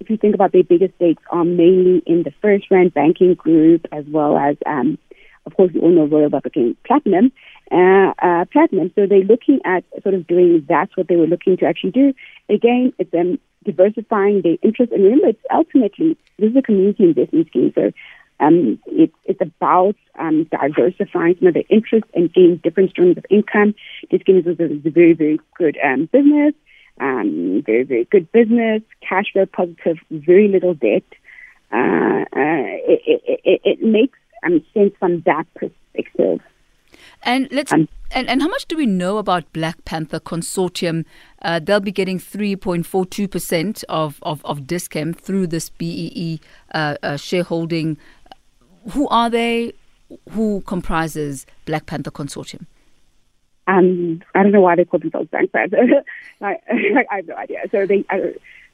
if 0.00 0.10
you 0.10 0.18
think 0.18 0.34
about 0.34 0.52
their 0.52 0.64
biggest 0.64 0.94
stakes, 0.96 1.22
are 1.30 1.44
mainly 1.44 2.02
in 2.04 2.24
the 2.24 2.32
FirstRand 2.42 2.92
banking 2.92 3.34
group, 3.34 3.86
as 3.90 4.04
well 4.06 4.36
as, 4.36 4.56
um, 4.66 4.98
of 5.46 5.56
course, 5.56 5.70
we 5.72 5.80
all 5.80 5.92
know 5.92 6.04
Royal 6.06 6.28
Bafokeng 6.28 6.76
Platinum. 6.86 7.32
Uh, 7.72 8.12
uh, 8.22 8.44
platinum. 8.52 8.92
So 8.94 9.06
they're 9.06 9.20
looking 9.20 9.60
at 9.64 9.84
sort 10.02 10.14
of 10.14 10.26
doing 10.26 10.66
that's 10.68 10.94
what 10.96 11.08
they 11.08 11.16
were 11.16 11.26
looking 11.26 11.56
to 11.56 11.66
actually 11.66 11.92
do. 11.92 12.12
Again, 12.50 12.92
it's 12.98 13.12
um, 13.14 13.38
diversifying 13.64 14.42
their 14.42 14.56
interest. 14.62 14.92
And 14.92 15.02
remember, 15.02 15.28
it's 15.28 15.40
ultimately 15.52 16.18
this 16.38 16.50
is 16.50 16.56
a 16.56 16.62
community 16.62 17.04
investment 17.04 17.48
scheme. 17.48 17.72
So 17.74 17.90
um, 18.40 18.78
it's, 18.86 19.14
it's 19.24 19.40
about 19.40 19.96
um, 20.18 20.44
diversifying 20.44 21.36
some 21.38 21.48
of 21.48 21.54
the 21.54 21.66
interests 21.68 22.08
and 22.14 22.32
getting 22.32 22.56
different 22.56 22.90
streams 22.90 23.16
of 23.16 23.24
income. 23.30 23.74
This 24.10 24.22
is 24.26 24.46
a, 24.46 24.50
a 24.50 24.90
very, 24.90 25.12
very 25.12 25.40
good 25.56 25.78
um, 25.84 26.08
business, 26.12 26.54
um, 27.00 27.62
very, 27.64 27.84
very 27.84 28.04
good 28.04 28.30
business, 28.32 28.82
cash 29.06 29.32
flow 29.32 29.46
positive, 29.46 29.98
very 30.10 30.48
little 30.48 30.74
debt. 30.74 31.04
Uh, 31.72 32.24
uh, 32.36 32.64
it, 32.86 33.22
it, 33.44 33.60
it, 33.64 33.82
makes 33.82 34.18
um, 34.44 34.64
sense 34.74 34.92
from 34.98 35.22
that 35.22 35.46
perspective. 35.54 36.40
And 37.24 37.48
let's 37.50 37.72
um, 37.72 37.88
and, 38.14 38.28
and 38.28 38.40
how 38.40 38.48
much 38.48 38.66
do 38.66 38.76
we 38.76 38.86
know 38.86 39.18
about 39.18 39.52
Black 39.52 39.84
Panther 39.84 40.20
Consortium? 40.20 41.04
Uh, 41.42 41.58
they'll 41.58 41.80
be 41.80 41.90
getting 41.90 42.18
3.42% 42.18 43.84
of, 43.88 44.20
of, 44.22 44.44
of 44.44 44.68
Dis-Chem 44.68 45.14
through 45.14 45.48
this 45.48 45.68
BEE 45.68 46.40
uh, 46.72 46.94
uh, 47.02 47.16
shareholding 47.16 47.96
who 48.92 49.08
are 49.08 49.30
they? 49.30 49.72
Who 50.30 50.60
comprises 50.62 51.46
Black 51.64 51.86
Panther 51.86 52.10
Consortium? 52.10 52.66
Um, 53.66 54.22
I 54.34 54.42
don't 54.42 54.52
know 54.52 54.60
why 54.60 54.76
they 54.76 54.84
call 54.84 55.00
themselves 55.00 55.30
Black 55.30 55.50
Panther. 55.52 56.04
I, 56.40 56.56
I, 57.10 57.16
have 57.16 57.26
no 57.26 57.36
idea. 57.36 57.60
So 57.70 57.86
they, 57.86 58.04
uh, 58.10 58.18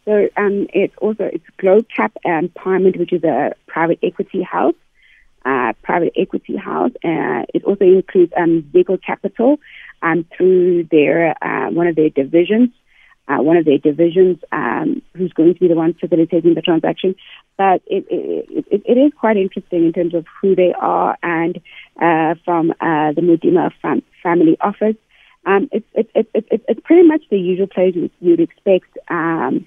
so 0.05 0.29
um, 0.37 0.67
it's 0.73 0.95
also 0.99 1.25
it's 1.25 1.45
and 2.25 2.52
Empowerment, 2.55 2.99
which 2.99 3.12
is 3.12 3.23
a 3.25 3.55
private 3.67 3.99
equity 4.02 4.43
house. 4.43 4.75
Uh, 5.43 5.73
private 5.83 6.12
equity 6.17 6.55
house. 6.57 6.90
Uh, 7.02 7.45
it 7.55 7.64
also 7.64 7.85
includes 7.85 8.33
um, 8.37 8.71
Capital 9.07 9.59
um, 10.02 10.26
through 10.37 10.85
their 10.90 11.35
uh, 11.43 11.71
one 11.71 11.87
of 11.87 11.97
their 11.97 12.11
divisions, 12.11 12.69
uh, 13.30 13.42
one 13.42 13.56
of 13.56 13.64
their 13.64 13.78
divisions, 13.78 14.38
um, 14.50 15.02
who's 15.14 15.32
going 15.32 15.54
to 15.54 15.60
be 15.60 15.68
the 15.68 15.75
one 15.75 15.94
facilitating 15.94 16.54
the 16.54 16.62
transaction. 16.62 17.14
But 17.56 17.82
it, 17.87 18.04
it, 18.10 18.66
it, 18.70 18.82
it 18.84 18.99
is 18.99 19.12
quite 19.18 19.37
interesting 19.37 19.87
in 19.87 19.92
terms 19.92 20.14
of 20.14 20.26
who 20.40 20.56
they 20.56 20.75
are 20.78 21.16
and 21.22 21.56
uh, 22.00 22.34
from 22.44 22.72
uh, 22.72 23.12
the 23.12 23.22
Mudima 23.22 23.70
fam- 23.80 24.02
family 24.22 24.56
office. 24.60 24.96
Um, 25.46 25.68
it's, 25.72 25.87
it, 25.94 26.10
it, 26.14 26.28
it, 26.34 26.64
it's 26.68 26.80
pretty 26.84 27.06
much 27.06 27.22
the 27.30 27.38
usual 27.38 27.66
players 27.66 27.94
you'd 28.20 28.40
expect. 28.40 28.99
Um, 29.08 29.66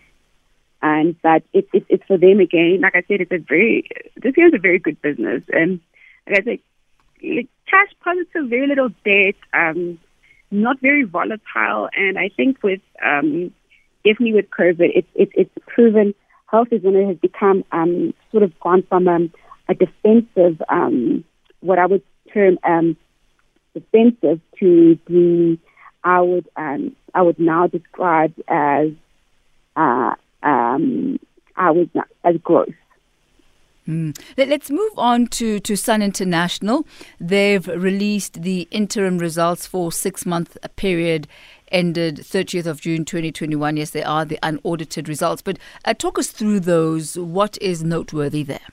and 0.82 1.16
but 1.22 1.44
it, 1.54 1.68
it, 1.74 1.86
it's 1.88 2.04
for 2.06 2.18
them 2.18 2.40
again. 2.42 2.82
Like 2.82 2.96
I 2.96 3.04
said, 3.08 3.22
it's 3.22 3.32
a 3.32 3.38
very 3.38 3.88
this 4.18 4.34
is 4.36 4.54
a 4.54 4.60
very 4.60 4.80
good 4.80 5.02
business, 5.02 5.42
and 5.48 5.80
like 6.28 6.42
I 6.42 6.44
said, 6.44 7.48
cash 7.70 7.90
positive, 8.04 8.50
very 8.50 8.68
little 8.68 8.90
debt. 9.06 9.36
Um, 9.54 9.98
not 10.54 10.80
very 10.82 11.04
volatile. 11.04 11.90
And 11.96 12.18
I 12.18 12.30
think 12.30 12.62
with 12.64 12.82
um, 13.04 13.52
definitely 14.06 14.34
with 14.34 14.50
COVID, 14.50 14.92
it's 14.96 15.08
it, 15.16 15.30
it's 15.34 15.52
proven 15.68 16.14
health 16.54 16.68
is 16.72 16.84
when 16.84 16.96
it 16.96 17.08
has 17.08 17.18
become 17.18 17.66
um, 17.72 18.14
sort 18.32 18.44
of 18.44 18.58
gone 18.60 18.84
from 18.88 19.08
um, 19.08 19.34
a 19.68 19.74
defensive, 19.74 20.62
um, 20.70 21.24
what 21.62 21.80
I 21.80 21.88
would 21.88 22.04
term 22.32 22.60
um, 22.64 22.96
defensive, 23.74 24.40
to 24.60 25.00
the 25.08 25.58
I 26.04 26.22
would 26.22 26.48
um, 26.56 26.96
I 27.14 27.22
would 27.22 27.40
now 27.40 27.68
describe 27.68 28.34
as 28.48 28.90
uh, 29.76 30.14
um, 30.44 31.20
I 31.56 31.72
would 31.72 31.90
as 32.24 32.38
growth. 32.38 32.70
Mm. 33.88 34.18
Let's 34.38 34.72
move 34.72 34.94
on 34.98 35.28
to, 35.28 35.60
to 35.60 35.76
Sun 35.76 36.02
International. 36.02 36.88
They've 37.20 37.68
released 37.68 38.42
the 38.42 38.68
interim 38.72 39.18
results 39.18 39.66
for 39.66 39.92
six 39.92 40.26
month 40.26 40.58
period 40.76 41.28
ended 41.74 42.18
30th 42.18 42.68
of 42.68 42.80
June 42.80 43.04
2021. 43.04 43.78
Yes, 43.78 43.90
they 43.90 44.04
are 44.04 44.24
the 44.24 44.40
unaudited 44.44 45.10
results. 45.10 45.42
But 45.42 45.58
uh, 45.84 45.94
talk 45.94 46.18
us 46.20 46.28
through 46.28 46.62
those. 46.62 47.18
What 47.18 47.58
is 47.62 47.84
noteworthy 47.84 48.44
there? 48.44 48.68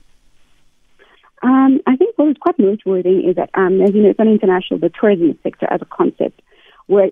Um, 1.43 1.81
I 1.87 1.95
think 1.95 2.17
what 2.17 2.29
is 2.29 2.37
quite 2.39 2.59
noteworthy 2.59 3.25
is 3.25 3.35
that, 3.35 3.49
um, 3.55 3.81
as 3.81 3.93
you 3.93 4.03
know, 4.03 4.13
Sun 4.15 4.27
International, 4.27 4.79
the 4.79 4.89
tourism 4.89 5.37
sector 5.41 5.67
as 5.71 5.81
a 5.81 5.85
concept, 5.85 6.41
were 6.87 7.09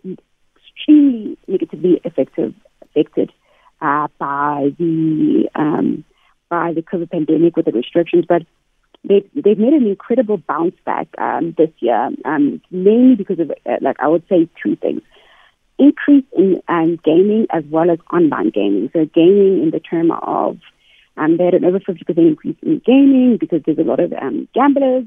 extremely 0.55 1.37
negatively 1.47 1.99
affected, 2.05 2.53
affected 2.83 3.31
uh, 3.81 4.07
by 4.19 4.71
the 4.77 5.49
um, 5.55 6.03
by 6.49 6.73
the 6.73 6.81
COVID 6.81 7.11
pandemic 7.11 7.55
with 7.55 7.65
the 7.65 7.71
restrictions, 7.71 8.25
but 8.27 8.43
they've, 9.03 9.29
they've 9.33 9.57
made 9.57 9.73
an 9.73 9.87
incredible 9.87 10.37
bounce 10.37 10.75
back 10.85 11.07
um, 11.17 11.53
this 11.57 11.69
year, 11.79 12.09
um, 12.25 12.61
mainly 12.71 13.15
because 13.15 13.39
of, 13.39 13.51
uh, 13.51 13.77
like, 13.81 13.97
I 13.99 14.07
would 14.07 14.23
say 14.29 14.49
two 14.61 14.75
things. 14.75 15.01
Increase 15.77 16.25
in 16.37 16.61
um, 16.67 16.99
gaming 17.05 17.47
as 17.51 17.63
well 17.69 17.89
as 17.89 17.99
online 18.11 18.49
gaming. 18.49 18.89
So 18.91 19.05
gaming 19.05 19.63
in 19.63 19.71
the 19.71 19.79
term 19.79 20.11
of, 20.11 20.57
um, 21.15 21.37
they 21.37 21.45
had 21.45 21.53
an 21.53 21.65
over 21.65 21.79
50% 21.79 22.17
increase 22.17 22.57
in 22.61 22.81
gaming 22.85 23.37
because 23.37 23.61
there's 23.65 23.77
a 23.77 23.83
lot 23.83 23.99
of 23.99 24.11
um, 24.13 24.47
gamblers 24.53 25.05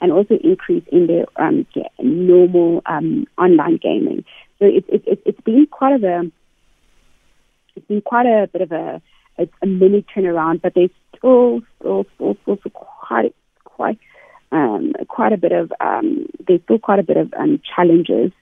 and 0.00 0.12
also 0.12 0.34
increase 0.42 0.84
in 0.90 1.06
their 1.06 1.26
um, 1.36 1.66
normal 1.98 2.82
um, 2.86 3.26
online 3.38 3.78
gaming. 3.82 4.24
So 4.58 4.66
it's 4.66 4.86
it, 4.88 5.02
it, 5.06 5.22
it's 5.24 5.40
been 5.42 5.66
quite 5.70 5.94
of 5.94 6.04
a, 6.04 6.30
it's 7.76 7.86
been 7.86 8.02
quite 8.02 8.26
a 8.26 8.48
bit 8.52 8.62
of 8.62 8.72
a, 8.72 9.02
it's 9.38 9.52
a 9.62 9.66
mini 9.66 10.04
turnaround, 10.14 10.62
but 10.62 10.74
there's 10.74 10.90
still, 11.16 11.60
still, 11.78 12.06
still, 12.14 12.36
still, 12.42 12.56
still 12.58 12.70
quite, 12.70 13.34
quite, 13.64 13.98
um, 14.52 14.92
quite 15.08 15.32
a 15.32 15.36
bit 15.36 15.52
of, 15.52 15.72
um, 15.80 16.26
there's 16.46 16.62
still 16.62 16.78
quite 16.78 16.98
a 16.98 17.02
bit 17.04 17.16
of 17.16 17.32
um, 17.34 17.60
challenges, 17.74 18.32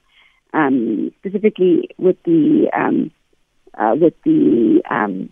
um, 0.52 1.12
specifically 1.20 1.88
with 1.98 2.16
the, 2.24 2.68
um, 2.74 3.10
uh, 3.74 3.94
with 3.98 4.14
the, 4.24 4.82
um, 4.90 5.30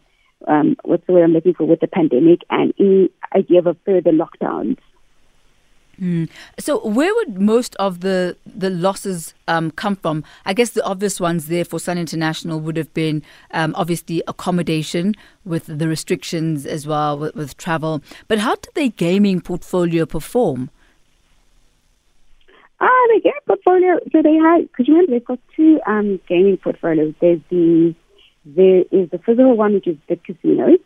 um, 0.49 0.77
what's 0.85 1.07
the 1.07 1.13
word 1.13 1.25
I'm 1.25 1.33
looking 1.33 1.55
for, 1.55 1.65
with 1.65 1.81
the 1.81 1.87
pandemic 1.87 2.41
and 2.49 2.73
any 2.79 3.11
idea 3.35 3.59
of 3.59 3.67
a 3.67 3.77
further 3.85 4.13
lockdowns. 4.13 4.79
Mm. 6.01 6.31
So, 6.59 6.87
where 6.87 7.15
would 7.15 7.39
most 7.39 7.77
of 7.77 8.01
the 8.01 8.37
the 8.47 8.71
losses 8.71 9.35
um, 9.49 9.71
come 9.71 9.97
from? 9.97 10.25
I 10.47 10.55
guess 10.55 10.71
the 10.71 10.85
obvious 10.85 11.21
ones 11.21 11.47
there 11.47 11.65
for 11.65 11.79
Sun 11.79 11.99
International 11.99 12.59
would 12.61 12.79
have 12.79 12.93
been 12.95 13.23
um, 13.51 13.75
obviously 13.77 14.23
accommodation 14.27 15.15
with 15.45 15.67
the 15.67 15.89
restrictions 15.89 16.65
as 16.65 16.87
well 16.87 17.19
with, 17.19 17.35
with 17.35 17.57
travel. 17.59 18.03
But 18.29 18.39
how 18.39 18.55
did 18.55 18.75
their 18.75 18.89
gaming 18.89 19.43
portfolio 19.43 20.07
perform? 20.07 20.71
Ah, 22.81 22.87
uh, 22.87 23.07
the 23.09 23.21
gaming 23.23 23.41
portfolio. 23.47 23.99
So 24.11 24.23
they 24.23 24.37
had 24.37 24.63
because 24.63 24.89
you 24.89 24.95
remember 24.95 25.13
they've 25.13 25.25
got 25.25 25.39
two 25.55 25.81
um, 25.87 26.19
gaming 26.27 26.57
portfolios. 26.57 27.15
There's 27.21 27.41
the 27.51 27.95
there 28.47 28.85
is 28.91 29.11
the 29.11 29.19
physical 29.19 29.55
one, 29.55 29.75
which 29.75 29.87
is 29.87 29.99
the 30.09 30.17
casinos, 30.17 30.79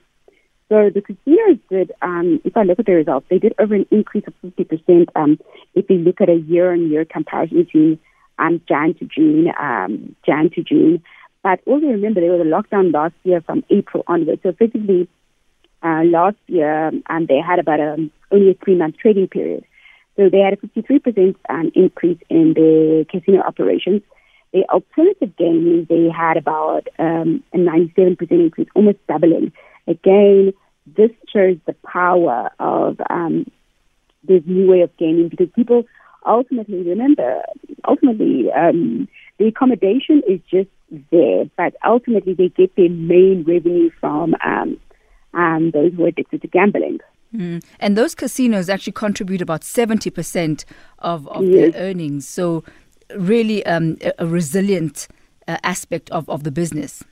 so 0.75 0.91
the 0.93 1.03
casinos 1.03 1.59
did, 1.71 1.93
um, 2.03 2.41
if 2.43 2.57
I 2.57 2.65
look 2.65 2.81
at 2.81 2.87
the 2.87 2.95
results, 2.95 3.27
they 3.31 3.39
did 3.39 3.55
over 3.61 3.77
an 3.77 3.87
increase 3.93 4.25
of 4.27 4.35
50% 4.43 5.07
um, 5.15 5.39
if 5.75 5.89
you 5.89 5.99
look 5.99 6.21
at 6.21 6.29
a 6.29 6.35
year-on-year 6.35 7.05
comparison 7.05 7.63
between 7.63 8.01
um, 8.41 8.61
Jan 8.69 8.95
to 8.95 9.05
June, 9.05 9.53
um, 9.57 10.17
Jan 10.27 10.51
to 10.57 10.65
June. 10.65 11.01
But 11.45 11.61
also 11.65 11.87
remember 11.87 12.21
there 12.21 12.33
was 12.33 12.41
a 12.41 12.51
lockdown 12.51 12.93
last 12.93 13.15
year 13.23 13.41
from 13.41 13.63
April 13.71 14.03
onwards. 14.09 14.43
So 14.43 14.49
effectively, 14.49 15.07
uh, 15.85 16.03
last 16.07 16.39
year 16.49 16.89
um, 17.09 17.27
they 17.29 17.39
had 17.39 17.61
about 17.61 17.79
a, 17.79 18.11
only 18.33 18.51
a 18.51 18.55
three-month 18.55 18.97
trading 18.97 19.29
period. 19.29 19.65
So 20.17 20.29
they 20.29 20.41
had 20.41 20.55
a 20.55 20.57
53% 20.57 21.37
um, 21.51 21.71
increase 21.77 22.19
in 22.29 22.55
the 22.55 23.07
casino 23.13 23.43
operations. 23.43 24.03
The 24.53 24.65
alternative 24.71 25.37
gaming, 25.37 25.87
they 25.89 26.09
had 26.11 26.37
about 26.37 26.89
um, 26.99 27.45
a 27.53 27.59
97% 27.59 28.17
increase, 28.33 28.69
almost 28.75 28.99
doubling. 29.07 29.53
Again, 29.87 30.53
this 30.87 31.11
shows 31.33 31.57
the 31.67 31.75
power 31.87 32.51
of 32.59 33.01
um, 33.11 33.51
this 34.23 34.43
new 34.47 34.71
way 34.71 34.81
of 34.81 34.97
gaming 34.97 35.29
because 35.29 35.49
people 35.55 35.85
ultimately 36.27 36.83
remember, 36.83 37.43
ultimately, 37.87 38.51
um, 38.53 39.09
the 39.39 39.47
accommodation 39.47 40.23
is 40.29 40.41
just 40.51 40.69
there, 41.11 41.45
but 41.57 41.75
ultimately 41.85 42.35
they 42.35 42.49
get 42.49 42.75
their 42.77 42.91
main 42.91 43.45
revenue 43.47 43.91
from 44.01 44.35
um, 44.45 44.79
um, 45.35 45.71
those 45.73 45.93
who 45.95 46.05
are 46.05 46.09
addicted 46.09 46.43
to 46.43 46.49
gambling. 46.49 46.99
Mm. 47.35 47.65
And 47.81 47.97
those 47.97 48.15
casinos 48.15 48.69
actually 48.69 48.93
contribute 48.93 49.43
about 49.43 49.63
70% 49.63 50.65
of, 51.01 51.27
of 51.29 51.45
yes. 51.45 51.73
their 51.73 51.83
earnings. 51.83 52.29
So, 52.29 52.63
really 53.17 53.67
um, 53.67 53.97
a, 54.01 54.13
a, 54.21 54.27
resilient 54.27 55.09
uh, 55.49 55.59
aspect 55.63 56.11
of, 56.11 56.29
of 56.31 56.45
the 56.45 56.51
business. 56.51 57.03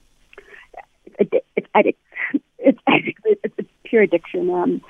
It's, 2.62 2.78
it's 2.86 3.54
it's, 3.58 3.68
pure 3.84 4.02
addiction. 4.02 4.50
Um, 4.50 4.80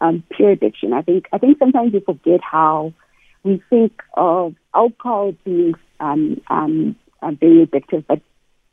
um, 0.00 0.22
pure 0.30 0.50
addiction. 0.50 0.92
I 0.92 1.02
think 1.02 1.26
I 1.32 1.38
think 1.38 1.58
sometimes 1.58 1.92
we 1.92 2.00
forget 2.00 2.40
how 2.40 2.92
we 3.42 3.62
think 3.70 4.02
of 4.14 4.54
alcohol 4.74 5.34
being 5.44 5.74
um, 6.00 6.40
um, 6.48 6.96
uh, 7.22 7.32
very 7.32 7.66
addictive, 7.66 8.04
but 8.06 8.20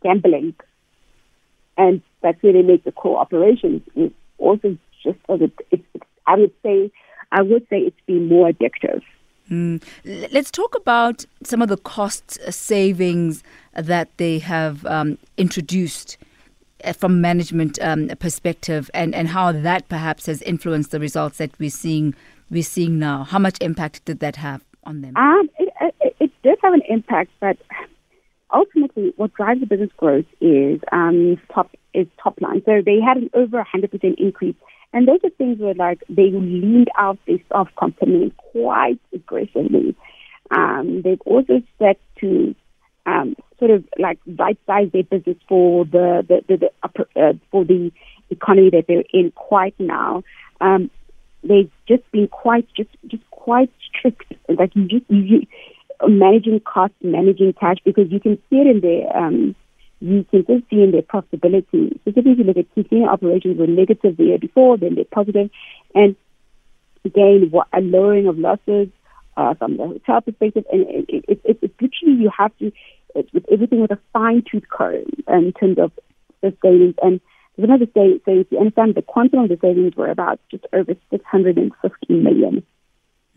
gambling, 0.04 0.56
and 1.78 2.02
that's 2.22 2.42
where 2.42 2.54
they 2.54 2.62
make 2.62 2.84
the 2.84 2.92
core 2.92 3.20
operations 3.20 3.82
is 3.96 4.12
also 4.38 4.78
just 5.04 5.20
as 5.30 5.42
it, 5.42 5.54
it's, 5.72 5.84
I 6.28 6.36
would 6.36 6.54
say 6.64 6.92
I 7.32 7.42
would 7.42 7.68
say 7.70 7.80
it's 7.80 8.02
been 8.06 8.28
more 8.28 8.52
addictive. 8.52 9.02
Mm. 9.50 9.84
Let's 10.32 10.50
talk 10.50 10.76
about 10.76 11.26
some 11.44 11.62
of 11.62 11.70
the 11.70 11.78
cost 11.78 12.40
savings 12.52 13.44
that 13.74 14.10
they 14.18 14.40
have 14.40 14.84
um, 14.88 15.20
introduced 15.38 16.18
uh, 16.20 16.26
from 16.98 17.22
management 17.22 17.80
um, 17.82 18.10
perspective 18.20 18.90
and, 18.94 19.16
and 19.16 19.30
how 19.30 19.52
that 19.52 19.88
perhaps 19.90 20.26
has 20.26 20.42
influenced 20.42 20.92
the 20.92 21.00
results 21.00 21.38
that 21.38 21.52
we're 21.60 21.70
seeing 21.70 22.16
we're 22.50 22.64
seeing 22.64 23.00
now? 23.00 23.24
How 23.24 23.40
much 23.40 23.58
impact 23.62 24.06
did 24.06 24.20
that 24.20 24.36
have 24.36 24.64
on 24.84 25.02
them? 25.02 25.16
Um, 25.18 25.50
it, 25.58 25.96
it, 26.00 26.16
it 26.20 26.32
did 26.44 26.58
have 26.62 26.74
an 26.74 26.82
impact, 26.88 27.32
but 27.40 27.58
ultimately, 28.54 29.14
what 29.18 29.34
drives 29.34 29.60
the 29.60 29.66
business 29.66 29.92
growth 29.98 30.26
is 30.42 30.80
um, 30.92 31.38
top 31.54 31.72
is 31.94 32.08
top 32.22 32.40
line. 32.42 32.62
So 32.66 32.82
they 32.86 33.00
had 33.00 33.18
an 33.18 33.30
over 33.34 33.64
100% 33.64 34.16
increase, 34.18 34.56
and 34.94 35.08
those 35.08 35.20
are 35.24 35.30
things 35.32 35.60
where 35.60 35.74
like 35.74 36.04
they 36.10 36.32
leaned 36.32 36.90
out 36.98 37.18
their 37.26 37.40
staff 37.48 37.70
complement 37.78 38.36
quite 38.38 39.00
aggressively. 39.14 39.96
Um, 40.52 41.02
they've 41.02 41.22
also 41.26 41.62
set 41.80 41.98
to 42.20 42.54
um, 43.06 43.36
sort 43.60 43.72
of 43.72 43.86
like 43.98 44.20
right 44.26 44.58
size 44.66 44.90
their 44.92 45.04
business 45.04 45.38
for 45.48 45.86
the 45.86 46.26
the, 46.28 46.44
the, 46.48 46.70
the 46.86 47.22
uh, 47.22 47.34
for 47.52 47.66
the 47.66 47.92
economy 48.30 48.70
that 48.72 48.86
they're 48.88 49.04
in 49.14 49.32
quite 49.32 49.76
now. 49.80 50.24
Um, 50.62 50.90
they've 51.44 51.72
just 51.88 52.10
been 52.12 52.28
quite 52.28 52.68
just 52.76 52.90
just 53.08 53.24
quite 53.32 53.72
strict. 53.88 54.34
Like 54.50 54.76
you 54.76 54.88
just 54.88 55.06
you, 55.10 55.46
managing 56.08 56.60
costs, 56.62 56.98
managing 57.02 57.54
cash 57.54 57.78
because 57.86 58.12
you 58.12 58.20
can 58.20 58.38
see 58.50 58.58
it 58.58 58.68
in 58.68 58.82
their 58.82 59.16
um, 59.16 59.56
you 60.02 60.26
can 60.30 60.46
just 60.46 60.70
see 60.70 60.82
in 60.82 60.92
their 60.92 61.02
profitability. 61.02 62.00
Specifically, 62.02 62.32
if 62.32 62.38
you 62.40 62.44
look 62.44 62.58
at 62.58 62.74
casino 62.74 63.08
operations 63.08 63.58
were 63.58 63.68
negative 63.68 64.18
the 64.18 64.24
year 64.24 64.38
before, 64.38 64.78
then 64.78 64.96
they're 64.96 65.06
positive, 65.06 65.50
and 65.94 66.16
again, 67.06 67.50
what, 67.52 67.68
a 67.72 67.82
lowering 67.82 68.28
of 68.28 68.38
losses 68.38 68.90
uh, 69.38 69.54
from 69.54 69.78
the 69.78 69.86
hotel 69.86 70.22
perspective, 70.22 70.66
and 70.72 70.82
it, 70.82 71.06
it, 71.08 71.26
it, 71.28 71.42
it, 71.44 71.60
it's 71.62 71.82
literally 71.82 72.22
you 72.22 72.32
have 72.36 72.56
to 72.58 72.72
it's 73.16 73.32
with 73.34 73.46
everything 73.52 73.82
with 73.82 73.92
a 73.92 74.00
fine 74.14 74.44
tooth 74.50 74.64
comb 74.70 75.06
in 75.28 75.54
terms 75.54 75.80
of 75.80 75.92
the 76.42 76.56
savings. 76.62 76.96
And 77.02 77.22
there's 77.56 77.70
another 77.70 77.86
say, 77.94 78.20
so 78.26 78.32
if 78.32 78.48
you 78.52 78.60
understand 78.60 78.96
the 78.96 79.02
quantum 79.02 79.40
of 79.40 79.50
the 79.50 79.58
savings 79.62 79.96
were 79.96 80.10
about 80.10 80.40
just 80.52 80.66
over 80.74 80.94
650 81.10 82.14
million 82.14 82.64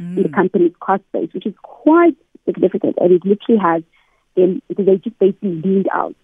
mm. 0.01 0.17
in 0.17 0.23
the 0.23 0.29
company's 0.29 0.73
cost 0.81 1.05
base, 1.13 1.31
which 1.33 1.47
is 1.47 1.55
quite 1.63 2.17
significant. 2.45 2.97
And 3.01 3.13
it 3.13 3.25
literally 3.25 3.61
has 3.61 3.83
them 4.37 4.61
because 4.69 4.87
they 4.87 4.97
just 4.97 5.19
basically 5.19 5.61
leaned 5.63 5.89
out. 5.93 6.17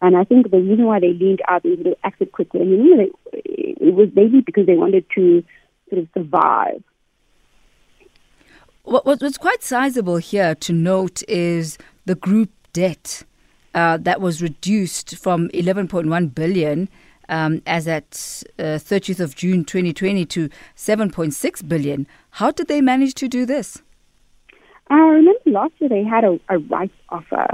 And 0.00 0.16
I 0.16 0.24
think 0.24 0.50
the 0.50 0.58
reason 0.58 0.84
why 0.84 1.00
they 1.00 1.12
leaned 1.12 1.42
out 1.48 1.64
is 1.64 1.78
they 1.82 1.94
acted 2.02 2.32
quickly. 2.32 2.60
You 2.60 2.96
know, 2.96 2.96
they, 2.96 3.10
it 3.32 3.94
was 3.94 4.08
maybe 4.14 4.40
because 4.40 4.66
they 4.66 4.74
wanted 4.74 5.06
to 5.14 5.44
sort 5.88 6.02
of 6.02 6.08
survive. 6.14 6.82
What, 8.82 9.06
what's 9.06 9.38
quite 9.38 9.62
sizable 9.62 10.18
here 10.18 10.54
to 10.56 10.72
note 10.72 11.22
is 11.26 11.78
the 12.04 12.14
group 12.14 12.50
debt 12.74 13.22
uh, 13.74 13.96
that 13.96 14.20
was 14.20 14.42
reduced 14.42 15.16
from 15.16 15.48
11.1 15.48 16.34
billion 16.34 16.88
um, 17.30 17.62
as 17.66 17.88
at 17.88 18.42
uh, 18.58 18.76
30th 18.76 19.20
of 19.20 19.34
June 19.34 19.64
2020 19.64 20.26
to 20.26 20.50
7.6 20.76 21.68
billion. 21.68 22.06
How 22.30 22.50
did 22.50 22.68
they 22.68 22.82
manage 22.82 23.14
to 23.14 23.28
do 23.28 23.46
this? 23.46 23.82
I 24.90 24.96
remember 24.96 25.40
last 25.46 25.72
year 25.78 25.88
they 25.88 26.04
had 26.04 26.24
a, 26.24 26.38
a 26.50 26.58
rights 26.58 26.92
offer. 27.08 27.46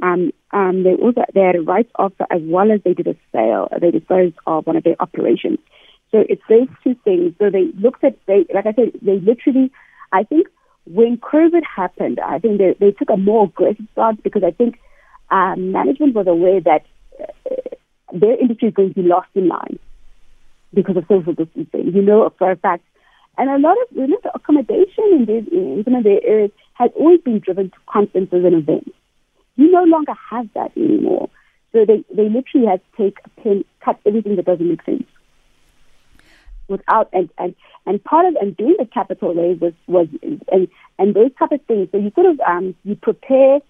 Um, 0.00 0.32
um, 0.52 0.84
they 0.84 0.94
also 0.94 1.24
they 1.34 1.40
had 1.40 1.56
a 1.56 1.62
rights 1.62 1.90
offer 1.96 2.26
as 2.30 2.40
well 2.44 2.70
as 2.70 2.80
they 2.84 2.94
did 2.94 3.08
a 3.08 3.16
sale. 3.32 3.68
They 3.80 3.90
disposed 3.90 4.36
of 4.46 4.66
one 4.66 4.76
of 4.76 4.84
their 4.84 4.96
operations. 5.00 5.58
So 6.12 6.24
it's 6.28 6.42
those 6.48 6.68
two 6.84 6.94
things. 7.04 7.34
So 7.38 7.50
they 7.50 7.72
looked 7.80 8.04
at, 8.04 8.16
they, 8.26 8.44
like 8.54 8.66
I 8.66 8.74
said, 8.74 8.92
they 9.00 9.18
literally, 9.18 9.72
I 10.12 10.24
think 10.24 10.46
when 10.86 11.16
COVID 11.18 11.62
happened, 11.64 12.18
I 12.20 12.38
think 12.38 12.58
they, 12.58 12.74
they 12.78 12.90
took 12.92 13.10
a 13.10 13.16
more 13.16 13.44
aggressive 13.44 13.86
start 13.92 14.22
because 14.22 14.42
I 14.44 14.50
think 14.50 14.78
um, 15.30 15.72
management 15.72 16.14
was 16.14 16.26
aware 16.26 16.60
that 16.60 16.84
uh, 17.20 17.54
their 18.12 18.38
industry 18.38 18.68
is 18.68 18.74
going 18.74 18.94
to 18.94 19.02
be 19.02 19.08
lost 19.08 19.28
in 19.34 19.48
line 19.48 19.78
because 20.74 20.96
of 20.96 21.04
social 21.08 21.34
distancing. 21.34 21.92
You 21.94 22.02
know 22.02 22.32
for 22.38 22.50
a 22.50 22.56
fact. 22.56 22.84
And 23.38 23.48
a 23.48 23.58
lot 23.58 23.76
of 23.80 23.96
you 23.96 24.06
know, 24.06 24.18
the 24.22 24.34
accommodation 24.34 25.04
in, 25.12 25.24
these, 25.26 25.50
in 25.50 25.82
some 25.84 25.94
of 25.94 26.04
the 26.04 26.20
areas 26.22 26.50
has 26.74 26.90
always 26.98 27.20
been 27.20 27.38
driven 27.38 27.70
to 27.70 27.76
conferences 27.90 28.44
and 28.44 28.54
events. 28.54 28.90
You 29.56 29.70
no 29.70 29.84
longer 29.84 30.12
have 30.30 30.48
that 30.54 30.72
anymore. 30.76 31.30
So 31.72 31.86
they, 31.86 32.04
they 32.14 32.28
literally 32.28 32.66
had 32.66 32.80
to 32.82 33.02
take 33.02 33.18
a 33.24 33.40
pen, 33.40 33.64
cut 33.82 33.98
everything 34.04 34.36
that 34.36 34.44
doesn't 34.44 34.68
make 34.68 34.84
sense. 34.84 35.04
Without 36.72 37.08
and, 37.12 37.28
and, 37.38 37.54
and 37.86 38.02
part 38.02 38.26
of 38.26 38.34
and 38.36 38.56
doing 38.56 38.76
the 38.78 38.86
capital 38.86 39.34
raise 39.34 39.60
was, 39.60 39.74
was 39.86 40.08
and 40.50 40.68
and 40.98 41.14
those 41.14 41.30
type 41.38 41.52
of 41.52 41.60
things. 41.66 41.88
So 41.92 41.98
you 41.98 42.10
sort 42.14 42.26
of 42.26 42.40
um, 42.40 42.74
you 42.84 42.96
prepare 42.96 43.60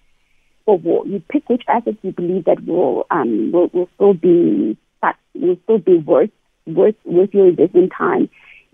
for 0.65 0.77
war. 0.77 1.05
You 1.05 1.21
pick 1.29 1.47
which 1.49 1.63
assets 1.67 1.97
you 2.01 2.13
believe 2.13 2.45
that 2.45 2.65
will 2.65 3.05
um, 3.11 3.51
will, 3.51 3.69
will 3.73 3.89
still 3.95 4.13
be 4.13 4.77
that 5.01 5.17
will 5.35 5.57
still 5.63 5.79
be 5.79 5.97
worth 5.97 6.31
worth 6.65 6.95
worth 7.03 7.33
your 7.33 7.49
investment 7.49 7.91
time. 7.97 8.29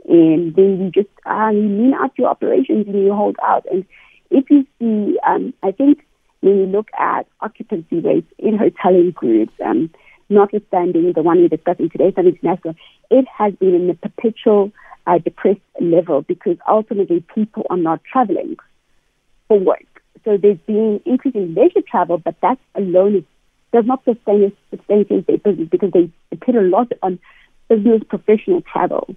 And 0.08 0.56
then 0.56 0.80
you 0.80 0.92
just 0.92 1.10
uh, 1.26 1.50
you 1.52 1.68
lean 1.68 1.94
out 1.94 2.18
your 2.18 2.30
operations 2.30 2.88
and 2.88 3.04
you 3.04 3.14
hold 3.14 3.38
out. 3.44 3.66
And 3.72 3.86
if 4.30 4.50
you 4.50 4.66
see, 4.80 5.18
um, 5.28 5.54
I 5.64 5.72
think 5.72 6.06
when 6.42 6.58
you 6.58 6.66
look 6.68 6.90
at 6.98 7.28
occupancy 7.42 8.00
rates 8.00 8.32
in 8.38 8.58
hoteling 8.58 9.14
groups, 9.14 9.54
um, 9.66 9.90
notwithstanding 10.30 11.14
the 11.14 11.22
one 11.22 11.40
we're 11.40 11.50
discussing 11.50 11.90
today, 11.90 12.14
Sun 12.16 12.28
International, 12.28 12.76
it 13.10 13.26
has 13.28 13.54
been 13.56 13.76
in 13.76 13.90
a 13.90 13.94
perpetual 13.94 14.72
uh, 15.08 15.18
depressed 15.18 15.60
level 15.80 16.22
because 16.22 16.58
ultimately 16.68 17.24
people 17.34 17.66
are 17.70 17.78
not 17.78 18.02
traveling 18.04 18.58
for 19.48 19.60
work. 19.60 19.86
So 20.26 20.38
there's 20.38 20.58
been 20.68 21.02
increasing 21.06 21.56
leisure 21.56 21.82
travel, 21.90 22.18
but 22.18 22.36
that 22.42 22.60
alone 22.76 23.16
is, 23.16 23.24
does 23.72 23.86
not 23.86 24.04
sustain 24.04 24.52
sustain 24.70 25.26
their 25.28 25.38
business 25.38 25.70
because 25.70 25.92
they 25.92 26.12
depend 26.30 26.58
a 26.58 26.62
lot 26.62 26.92
on 27.02 27.20
business 27.70 28.02
professional 28.10 28.62
travel. 28.62 29.16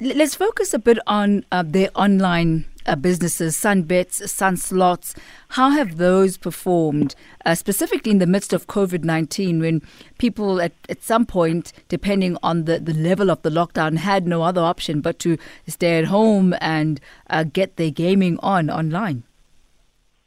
Let's 0.00 0.36
focus 0.36 0.72
a 0.74 0.78
bit 0.78 1.00
on 1.08 1.44
uh, 1.50 1.64
their 1.66 1.90
online 1.96 2.66
uh, 2.86 2.94
businesses, 2.94 3.56
Sunbets, 3.56 4.28
Sun 4.28 4.56
Slots. 4.56 5.16
How 5.48 5.70
have 5.70 5.96
those 5.96 6.36
performed, 6.36 7.16
uh, 7.44 7.56
specifically 7.56 8.12
in 8.12 8.18
the 8.18 8.26
midst 8.28 8.52
of 8.52 8.68
COVID 8.68 9.02
19, 9.02 9.58
when 9.58 9.82
people 10.18 10.60
at, 10.60 10.70
at 10.88 11.02
some 11.02 11.26
point, 11.26 11.72
depending 11.88 12.36
on 12.44 12.66
the, 12.66 12.78
the 12.78 12.94
level 12.94 13.28
of 13.28 13.42
the 13.42 13.50
lockdown, 13.50 13.96
had 13.96 14.28
no 14.28 14.42
other 14.42 14.60
option 14.60 15.00
but 15.00 15.18
to 15.18 15.36
stay 15.66 15.98
at 15.98 16.04
home 16.04 16.54
and 16.60 17.00
uh, 17.28 17.42
get 17.42 17.74
their 17.74 17.90
gaming 17.90 18.38
on 18.38 18.70
online? 18.70 19.24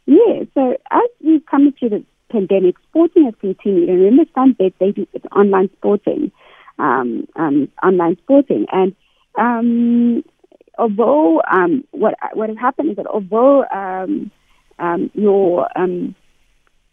Yeah, 0.06 0.44
so 0.54 0.76
as 0.92 1.10
we've 1.24 1.46
come 1.46 1.72
through 1.80 1.90
the 1.92 2.04
pandemic, 2.30 2.76
sporting 2.90 3.24
has 3.24 3.36
continued. 3.40 3.88
And 3.88 4.02
remember, 4.02 4.26
Sunbet, 4.36 4.74
they 4.82 4.92
do 4.92 5.08
online 5.34 5.70
sporting, 5.78 6.30
um, 6.78 7.26
um, 7.38 7.70
online 7.82 8.18
sporting. 8.18 8.66
And 8.74 8.94
um, 9.36 10.24
although 10.78 11.42
um, 11.50 11.84
what 11.92 12.16
what 12.34 12.50
has 12.50 12.58
happened 12.58 12.92
is 12.92 12.98
that 12.98 13.08
although 13.08 13.66
um, 13.68 14.32
um, 14.80 15.12
your 15.14 15.68
um, 15.78 16.16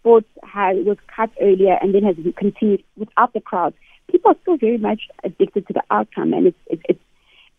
sports 0.00 0.28
had 0.42 0.84
was 0.84 0.98
cut 1.14 1.30
earlier 1.40 1.78
and 1.80 1.94
then 1.94 2.02
has 2.04 2.16
continued 2.36 2.82
without 2.96 3.32
the 3.32 3.40
crowd, 3.40 3.74
people 4.10 4.30
are 4.30 4.36
still 4.42 4.56
very 4.56 4.78
much 4.78 5.02
addicted 5.24 5.66
to 5.66 5.72
the 5.72 5.82
outcome, 5.90 6.32
and 6.32 6.48
it's 6.48 6.58
it's 6.66 6.82
it's, 6.88 7.02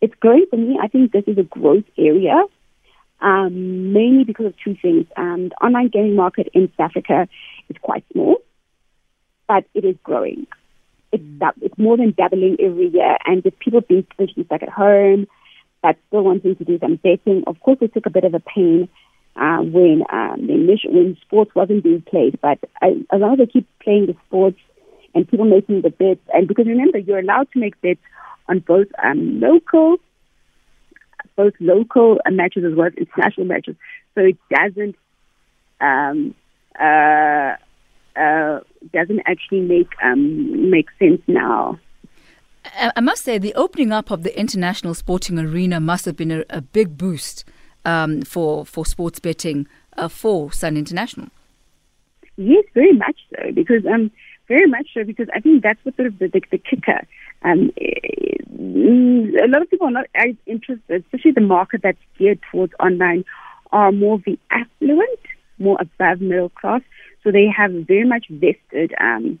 it's 0.00 0.14
growing 0.20 0.46
for 0.48 0.56
me. 0.56 0.78
I 0.82 0.88
think 0.88 1.12
this 1.12 1.24
is 1.26 1.38
a 1.38 1.42
growth 1.42 1.84
area. 1.98 2.44
Um, 3.22 3.92
mainly 3.92 4.24
because 4.24 4.46
of 4.46 4.54
two 4.64 4.74
things. 4.80 5.04
Um, 5.14 5.50
the 5.50 5.54
online 5.56 5.88
gaming 5.88 6.16
market 6.16 6.48
in 6.54 6.72
South 6.78 6.92
Africa 6.96 7.28
is 7.68 7.76
quite 7.82 8.02
small, 8.12 8.38
but 9.46 9.66
it 9.74 9.84
is 9.84 9.96
growing. 10.02 10.46
It's, 11.12 11.24
it's 11.60 11.78
more 11.78 11.96
than 11.96 12.14
doubling 12.16 12.56
every 12.60 12.88
year, 12.88 13.16
and 13.26 13.42
with 13.42 13.58
people 13.58 13.80
being 13.80 14.04
potentially 14.04 14.44
stuck 14.44 14.62
at 14.62 14.68
home, 14.68 15.26
but 15.82 15.96
still 16.08 16.22
wanting 16.22 16.56
to 16.56 16.64
do 16.64 16.78
some 16.78 16.96
betting. 16.96 17.44
Of 17.46 17.60
course, 17.60 17.78
it 17.80 17.92
took 17.94 18.06
a 18.06 18.10
bit 18.10 18.24
of 18.24 18.34
a 18.34 18.40
pain 18.40 18.88
uh, 19.36 19.58
when 19.58 20.02
um, 20.12 20.46
the 20.46 20.54
initial, 20.54 20.92
when 20.92 21.16
sports 21.22 21.54
wasn't 21.54 21.82
being 21.82 22.02
played. 22.02 22.38
But 22.40 22.58
as 22.82 22.92
long 23.12 23.32
as 23.32 23.38
they 23.38 23.46
keep 23.46 23.68
playing 23.80 24.06
the 24.06 24.16
sports 24.26 24.58
and 25.14 25.28
people 25.28 25.46
making 25.46 25.82
the 25.82 25.90
bets, 25.90 26.20
and 26.32 26.46
because 26.46 26.66
remember, 26.66 26.98
you're 26.98 27.18
allowed 27.18 27.50
to 27.52 27.58
make 27.58 27.80
bets 27.80 28.00
on 28.48 28.60
both 28.60 28.88
um, 29.02 29.40
local, 29.40 29.96
both 31.36 31.54
local 31.60 32.18
matches 32.30 32.64
as 32.64 32.74
well 32.74 32.88
as 32.88 32.94
international 32.94 33.46
matches. 33.46 33.76
So 34.14 34.22
it 34.22 34.36
doesn't 34.50 34.96
um, 35.80 36.34
uh, 36.78 37.56
uh, 38.16 38.60
doesn't 38.92 39.20
actually 39.26 39.60
make 39.60 39.88
um, 40.02 40.70
make 40.70 40.88
sense 40.98 41.20
now. 41.26 41.78
I 42.96 43.00
must 43.00 43.24
say, 43.24 43.38
the 43.38 43.54
opening 43.54 43.90
up 43.90 44.10
of 44.10 44.22
the 44.22 44.38
international 44.38 44.94
sporting 44.94 45.38
arena 45.38 45.80
must 45.80 46.04
have 46.04 46.16
been 46.16 46.30
a, 46.30 46.44
a 46.50 46.60
big 46.60 46.98
boost 46.98 47.44
um, 47.84 48.22
for 48.22 48.66
for 48.66 48.84
sports 48.84 49.18
betting 49.18 49.66
uh, 49.96 50.08
for 50.08 50.52
Sun 50.52 50.76
International. 50.76 51.28
Yes, 52.36 52.64
very 52.74 52.92
much 52.92 53.16
so. 53.34 53.52
Because 53.52 53.84
um, 53.86 54.10
very 54.48 54.66
much 54.66 54.88
so. 54.94 55.04
Because 55.04 55.28
I 55.34 55.40
think 55.40 55.62
that's 55.62 55.82
what 55.84 55.96
sort 55.96 56.08
of 56.08 56.18
the, 56.18 56.28
the, 56.28 56.42
the 56.50 56.58
kicker. 56.58 57.06
Um, 57.42 57.72
a 57.78 59.48
lot 59.48 59.62
of 59.62 59.70
people 59.70 59.86
are 59.86 59.92
not 59.92 60.06
as 60.14 60.34
interested, 60.46 61.04
especially 61.04 61.32
the 61.32 61.40
market 61.40 61.80
that's 61.82 61.98
geared 62.18 62.40
towards 62.50 62.74
online, 62.78 63.24
are 63.72 63.92
more 63.92 64.18
the 64.18 64.38
affluent, 64.50 65.20
more 65.58 65.78
above 65.80 66.20
middle 66.20 66.50
class. 66.50 66.82
So 67.22 67.30
they 67.30 67.48
have 67.48 67.72
very 67.72 68.04
much 68.04 68.26
vested, 68.28 68.94
um, 68.98 69.38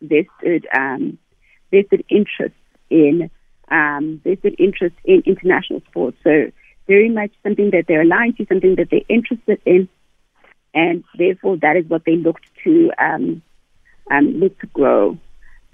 vested 0.00 0.66
um, 0.74 1.18
vested 1.70 2.04
interest 2.08 2.54
in 2.90 3.30
um, 3.70 4.20
vested 4.24 4.56
interest 4.58 4.96
in 5.04 5.22
international 5.26 5.82
sports. 5.88 6.16
So 6.24 6.50
very 6.86 7.10
much 7.10 7.30
something 7.42 7.70
that 7.70 7.84
they're 7.86 8.02
aligned 8.02 8.38
to, 8.38 8.46
something 8.46 8.76
that 8.76 8.88
they're 8.90 9.00
interested 9.08 9.60
in, 9.66 9.88
and 10.74 11.04
therefore 11.16 11.56
that 11.58 11.76
is 11.76 11.84
what 11.86 12.04
they 12.06 12.16
looked 12.16 12.46
to 12.64 12.90
um, 12.98 13.42
um, 14.10 14.26
look 14.38 14.58
to 14.60 14.66
grow 14.68 15.18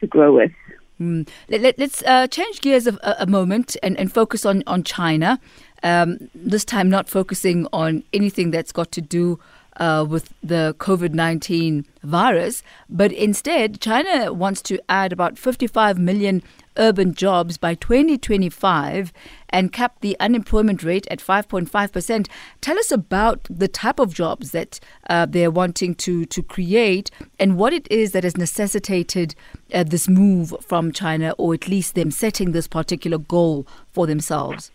to 0.00 0.06
grow 0.06 0.34
with. 0.34 0.52
Mm. 1.00 1.28
Let, 1.48 1.80
us 1.80 2.02
uh, 2.06 2.28
change 2.28 2.60
gears 2.60 2.86
a, 2.86 2.96
a, 3.18 3.26
moment 3.26 3.76
and, 3.82 3.98
and 3.98 4.12
focus 4.12 4.46
on 4.46 4.62
on 4.66 4.84
China. 4.84 5.40
Um, 5.82 6.30
this 6.34 6.64
time, 6.64 6.88
not 6.88 7.08
focusing 7.08 7.66
on 7.72 8.04
anything 8.12 8.50
that's 8.50 8.72
got 8.72 8.90
to 8.92 9.00
do 9.00 9.38
uh, 9.76 10.04
with 10.08 10.32
the 10.42 10.74
COVID 10.78 11.14
19 11.14 11.86
virus, 12.02 12.62
but 12.88 13.12
instead, 13.12 13.80
China 13.80 14.32
wants 14.32 14.62
to 14.62 14.78
add 14.88 15.12
about 15.12 15.38
55 15.38 15.98
million 15.98 16.42
urban 16.76 17.14
jobs 17.14 17.56
by 17.56 17.74
2025 17.74 19.12
and 19.50 19.72
cap 19.72 20.00
the 20.00 20.16
unemployment 20.18 20.82
rate 20.82 21.06
at 21.10 21.20
5.5%. 21.20 22.28
Tell 22.60 22.78
us 22.78 22.90
about 22.90 23.46
the 23.48 23.68
type 23.68 23.98
of 23.98 24.14
jobs 24.14 24.50
that 24.50 24.80
uh, 25.08 25.26
they're 25.26 25.50
wanting 25.50 25.94
to, 25.96 26.24
to 26.26 26.42
create 26.42 27.10
and 27.38 27.56
what 27.56 27.72
it 27.72 27.86
is 27.90 28.12
that 28.12 28.24
has 28.24 28.36
necessitated 28.36 29.34
uh, 29.72 29.84
this 29.84 30.08
move 30.08 30.54
from 30.60 30.92
China, 30.92 31.34
or 31.38 31.54
at 31.54 31.68
least 31.68 31.94
them 31.94 32.10
setting 32.10 32.52
this 32.52 32.66
particular 32.66 33.18
goal 33.18 33.66
for 33.92 34.06
themselves. 34.06 34.70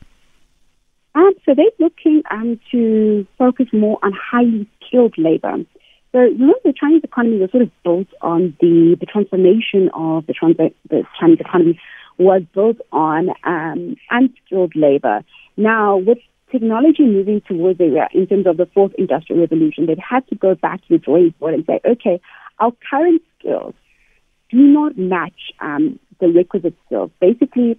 Um, 1.19 1.33
so 1.45 1.53
they're 1.53 1.65
looking 1.79 2.23
um, 2.31 2.59
to 2.71 3.27
focus 3.37 3.67
more 3.73 3.99
on 4.01 4.13
highly 4.13 4.69
skilled 4.85 5.15
labor. 5.17 5.57
So 6.13 6.21
you 6.21 6.37
know, 6.37 6.55
the 6.63 6.73
Chinese 6.73 7.03
economy 7.03 7.39
was 7.39 7.51
sort 7.51 7.63
of 7.63 7.71
built 7.83 8.07
on 8.21 8.55
the, 8.61 8.95
the 8.97 9.05
transformation 9.05 9.89
of 9.93 10.25
the, 10.27 10.33
trans- 10.33 10.55
the 10.57 11.03
Chinese 11.19 11.39
economy 11.41 11.79
was 12.17 12.43
built 12.53 12.77
on 12.93 13.29
um, 13.43 13.97
unskilled 14.09 14.73
labor. 14.75 15.23
Now, 15.57 15.97
with 15.97 16.19
technology 16.51 17.03
moving 17.03 17.41
towards 17.41 17.81
area 17.81 18.07
in 18.13 18.25
terms 18.25 18.47
of 18.47 18.55
the 18.55 18.67
fourth 18.73 18.93
industrial 18.97 19.41
revolution, 19.41 19.87
they've 19.87 19.97
had 19.97 20.25
to 20.29 20.35
go 20.35 20.55
back 20.55 20.81
to 20.83 20.87
the 20.89 20.97
drawing 20.99 21.33
board 21.37 21.53
and 21.53 21.65
say, 21.65 21.81
okay, 21.85 22.21
our 22.59 22.71
current 22.89 23.21
skills 23.37 23.73
do 24.51 24.57
not 24.57 24.97
match 24.97 25.51
um, 25.59 25.99
the 26.21 26.29
requisite 26.29 26.75
skills. 26.85 27.11
Basically, 27.19 27.77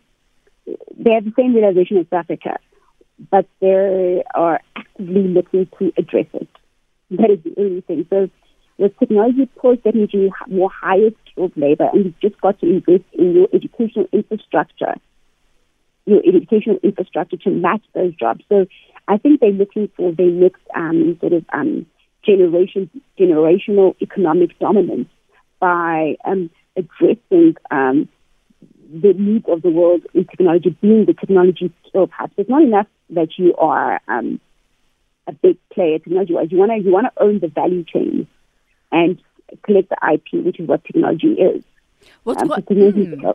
they 0.66 1.12
have 1.12 1.24
the 1.24 1.32
same 1.36 1.54
realization 1.54 1.96
as 1.96 2.06
Africa, 2.12 2.58
but 3.30 3.46
they 3.60 4.22
are 4.34 4.60
actively 4.76 5.28
looking 5.28 5.68
to 5.78 5.92
address 5.96 6.26
it. 6.34 6.48
That 7.10 7.30
is 7.30 7.42
the 7.44 7.54
only 7.60 7.80
thing. 7.82 8.06
So 8.10 8.28
with 8.78 8.98
technology, 8.98 9.48
poor 9.56 9.76
definitely 9.76 10.32
more 10.48 10.70
higher 10.70 11.10
skilled 11.30 11.56
labor, 11.56 11.88
and 11.92 12.06
you've 12.06 12.20
just 12.20 12.40
got 12.40 12.58
to 12.60 12.66
invest 12.66 13.04
in 13.12 13.34
your 13.34 13.48
educational 13.52 14.06
infrastructure, 14.12 14.94
your 16.06 16.22
educational 16.26 16.78
infrastructure 16.82 17.36
to 17.36 17.50
match 17.50 17.82
those 17.94 18.14
jobs. 18.14 18.42
So 18.48 18.66
I 19.06 19.18
think 19.18 19.40
they're 19.40 19.50
looking 19.50 19.90
for 19.96 20.12
the 20.12 20.24
next 20.24 20.62
um, 20.74 21.16
sort 21.20 21.32
of 21.32 21.44
um, 21.52 21.86
generation, 22.24 22.88
generational 23.18 23.94
economic 24.00 24.58
dominance 24.58 25.08
by 25.58 26.16
um, 26.24 26.50
addressing 26.76 27.56
um, 27.70 28.08
the 28.92 29.12
needs 29.12 29.44
of 29.48 29.62
the 29.62 29.70
world 29.70 30.02
in 30.14 30.24
technology, 30.24 30.70
being 30.80 31.04
the 31.04 31.14
technology 31.14 31.72
skill 31.88 32.08
perhaps. 32.08 32.32
It's 32.36 32.50
not 32.50 32.62
enough 32.62 32.86
that 33.10 33.38
you 33.38 33.54
are 33.56 34.00
um, 34.08 34.40
a 35.26 35.32
big 35.32 35.58
player 35.72 35.98
technology-wise. 35.98 36.50
You 36.50 36.58
want 36.58 36.72
to 36.72 36.78
you 36.78 36.90
want 36.90 37.06
to 37.14 37.22
own 37.22 37.38
the 37.38 37.48
value 37.48 37.84
chain 37.84 38.26
and 38.90 39.20
collect 39.62 39.90
the 39.90 39.96
IP, 40.12 40.44
which 40.44 40.58
is 40.58 40.68
what 40.68 40.84
technology 40.84 41.32
is. 41.32 41.64
What's, 42.24 42.42
um, 42.42 42.48
quite, 42.48 42.64
hmm. 42.68 43.30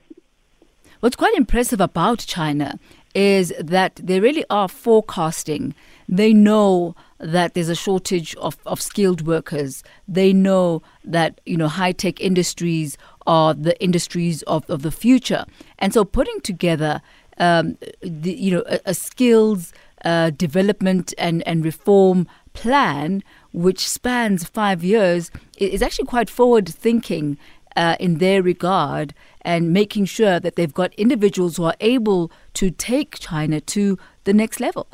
What's 1.00 1.16
quite 1.16 1.36
impressive 1.36 1.80
about 1.80 2.20
China 2.20 2.80
is 3.16 3.54
that 3.58 3.96
they 3.96 4.20
really 4.20 4.46
are 4.50 4.68
forecasting. 4.68 5.74
They 6.08 6.34
know 6.34 6.96
that 7.18 7.54
there's 7.54 7.70
a 7.70 7.76
shortage 7.76 8.36
of, 8.36 8.58
of 8.66 8.82
skilled 8.82 9.26
workers. 9.26 9.84
They 10.08 10.34
know 10.34 10.84
that 11.04 11.42
you 11.46 11.58
know 11.58 11.70
high 11.70 11.94
tech 11.94 12.20
industries 12.20 12.98
are 13.26 13.54
the 13.54 13.82
industries 13.82 14.44
of, 14.44 14.70
of 14.70 14.84
the 14.84 14.92
future, 14.92 15.46
and 15.80 15.94
so 15.94 16.04
putting 16.04 16.42
together 16.42 17.02
um, 17.38 17.78
the, 18.02 18.34
you 18.34 18.52
know 18.52 18.64
a, 18.68 18.80
a 18.86 18.94
skills 18.94 19.74
uh, 20.04 20.30
development 20.32 21.14
and 21.18 21.42
and 21.48 21.66
reform 21.66 22.28
plan 22.54 23.24
which 23.52 23.88
spans 23.88 24.46
five 24.46 24.84
years 24.84 25.32
is 25.58 25.82
actually 25.82 26.06
quite 26.06 26.30
forward 26.30 26.68
thinking 26.68 27.38
uh, 27.76 27.96
in 28.00 28.20
their 28.20 28.42
regard 28.42 29.14
and 29.46 29.72
making 29.72 30.06
sure 30.06 30.40
that 30.40 30.56
they've 30.56 30.74
got 30.74 30.94
individuals 30.96 31.56
who 31.56 31.64
are 31.64 31.76
able 31.80 32.32
to 32.56 32.72
take 32.72 33.20
China 33.20 33.62
to 33.62 33.98
the 34.24 34.34
next 34.34 34.60
level. 34.60 34.88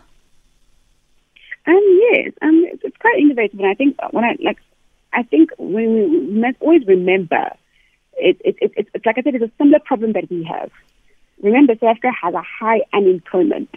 Um, 1.66 1.82
yes, 2.12 2.34
um, 2.42 2.66
it's 2.84 2.98
quite 2.98 3.18
innovative, 3.18 3.60
and 3.60 3.70
I 3.70 3.74
think 3.74 3.96
when 4.12 4.26
I 4.26 4.36
like, 4.44 4.58
I 5.14 5.24
think 5.24 5.52
when 5.58 5.94
we 5.94 6.42
must 6.42 6.58
always 6.60 6.86
remember, 6.86 7.52
it, 8.18 8.38
it, 8.44 8.58
it, 8.62 8.88
it's 8.94 9.06
like 9.06 9.18
I 9.18 9.22
said, 9.22 9.36
it's 9.36 9.46
a 9.46 9.52
similar 9.58 9.80
problem 9.80 10.14
that 10.14 10.30
we 10.30 10.44
have. 10.44 10.70
Remember, 11.42 11.74
South 11.76 11.92
Africa 11.92 12.12
has 12.22 12.34
a 12.34 12.42
high 12.42 12.82
unemployment 12.94 13.70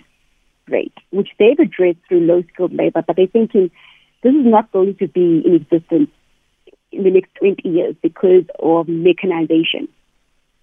rate, 0.69 0.95
which 1.11 1.29
they've 1.39 1.59
addressed 1.59 1.99
through 2.09 2.21
low 2.21 2.43
skilled 2.53 2.75
labor, 2.75 3.03
but 3.07 3.17
they're 3.17 3.27
thinking 3.27 3.71
this 4.23 4.35
is 4.35 4.47
not 4.47 4.73
going 4.73 4.97
to 4.97 5.07
be 5.07 5.43
in 5.45 5.55
existence 5.55 6.11
in 6.91 7.05
the 7.05 7.11
next 7.11 7.35
20 7.37 7.69
years 7.69 7.95
because 8.03 8.45
of 8.59 8.89
mechanization, 8.89 9.89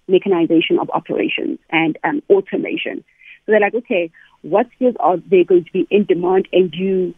mechanization 0.08 0.78
of 0.78 0.90
operations 0.90 1.58
and 1.70 1.98
um, 2.04 2.22
automation. 2.30 3.04
So 3.44 3.52
they're 3.52 3.60
like, 3.60 3.74
okay, 3.74 4.10
what 4.42 4.66
skills 4.76 4.94
are 5.00 5.16
they 5.16 5.44
going 5.44 5.64
to 5.64 5.72
be 5.72 5.86
in 5.90 6.04
demand? 6.04 6.48
And 6.52 6.72
you 6.74 7.14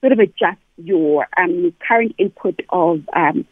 sort 0.00 0.12
of 0.12 0.18
adjust 0.18 0.60
your 0.76 1.26
um, 1.36 1.72
current 1.86 2.14
input 2.18 2.60
of 2.70 3.00
um, 3.14 3.46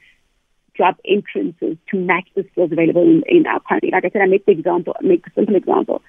job 0.76 0.96
entrances 1.08 1.76
to 1.90 1.96
match 1.96 2.28
the 2.34 2.44
skills 2.52 2.72
available 2.72 3.02
in, 3.02 3.22
in 3.28 3.46
our 3.46 3.60
country. 3.60 3.90
Like 3.92 4.04
I 4.04 4.10
said, 4.10 4.22
I 4.22 4.26
make 4.26 4.46
the 4.46 4.52
example, 4.52 4.94
make 5.00 5.26
a 5.26 5.30
simple 5.34 5.56
example. 5.56 6.02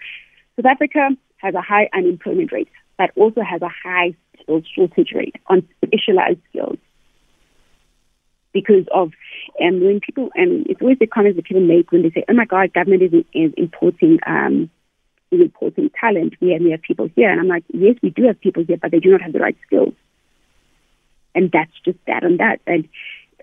South 0.56 0.66
Africa 0.66 1.10
has 1.38 1.56
a 1.56 1.62
high 1.62 1.90
unemployment 1.94 2.52
rate, 2.52 2.70
but 2.98 3.12
also 3.16 3.42
has 3.42 3.62
a 3.62 3.70
high 3.70 4.16
skills 4.42 4.64
shortage 4.74 5.12
rate 5.14 5.36
on 5.48 5.68
specialized 5.86 6.40
skills 6.50 6.78
because 8.56 8.86
of 8.94 9.12
and 9.60 9.82
when 9.82 10.00
people 10.00 10.32
and 10.34 10.66
it's 10.68 10.82
always 10.82 10.98
the 10.98 11.06
comments 11.06 11.36
that 11.36 11.46
people 11.46 11.62
make 11.62 11.92
when 11.92 12.02
they 12.02 12.10
say, 12.10 12.24
"Oh 12.28 12.34
my 12.34 12.46
God, 12.46 12.74
government 12.74 13.04
is, 13.04 13.14
is 13.34 13.54
importing 13.58 14.18
um, 14.26 14.72
importing 15.30 15.92
talent. 16.00 16.36
We 16.40 16.54
have, 16.54 16.62
we 16.62 16.72
have 16.72 16.82
people 16.82 17.10
here," 17.16 17.30
and 17.30 17.40
I'm 17.40 17.50
like, 17.50 17.66
"Yes, 17.74 17.98
we 18.02 18.10
do 18.10 18.24
have 18.24 18.40
people 18.40 18.64
here, 18.64 18.78
but 18.82 18.92
they 18.92 19.00
do 19.00 19.12
not 19.12 19.22
have 19.22 19.34
the 19.34 19.40
right 19.40 19.58
skills." 19.68 19.94
And 21.36 21.52
that's 21.52 21.78
just 21.84 22.00
that 22.08 22.24
and 22.24 22.40
that. 22.40 22.62
And 22.66 22.88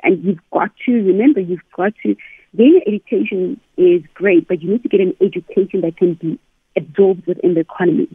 and 0.03 0.25
you've 0.25 0.51
got 0.51 0.71
to 0.87 0.93
remember, 0.93 1.41
you've 1.41 1.61
got 1.77 1.93
to 2.03 2.17
getting 2.57 2.81
education 2.87 3.61
is 3.77 4.03
great, 4.15 4.49
but 4.49 4.63
you 4.63 4.71
need 4.71 4.83
to 4.83 4.89
get 4.89 5.01
an 5.01 5.15
education 5.21 5.83
that 5.83 5.99
can 5.99 6.15
be 6.15 6.39
absorbed 6.75 7.27
within 7.27 7.53
the 7.55 7.61
economy. 7.61 8.09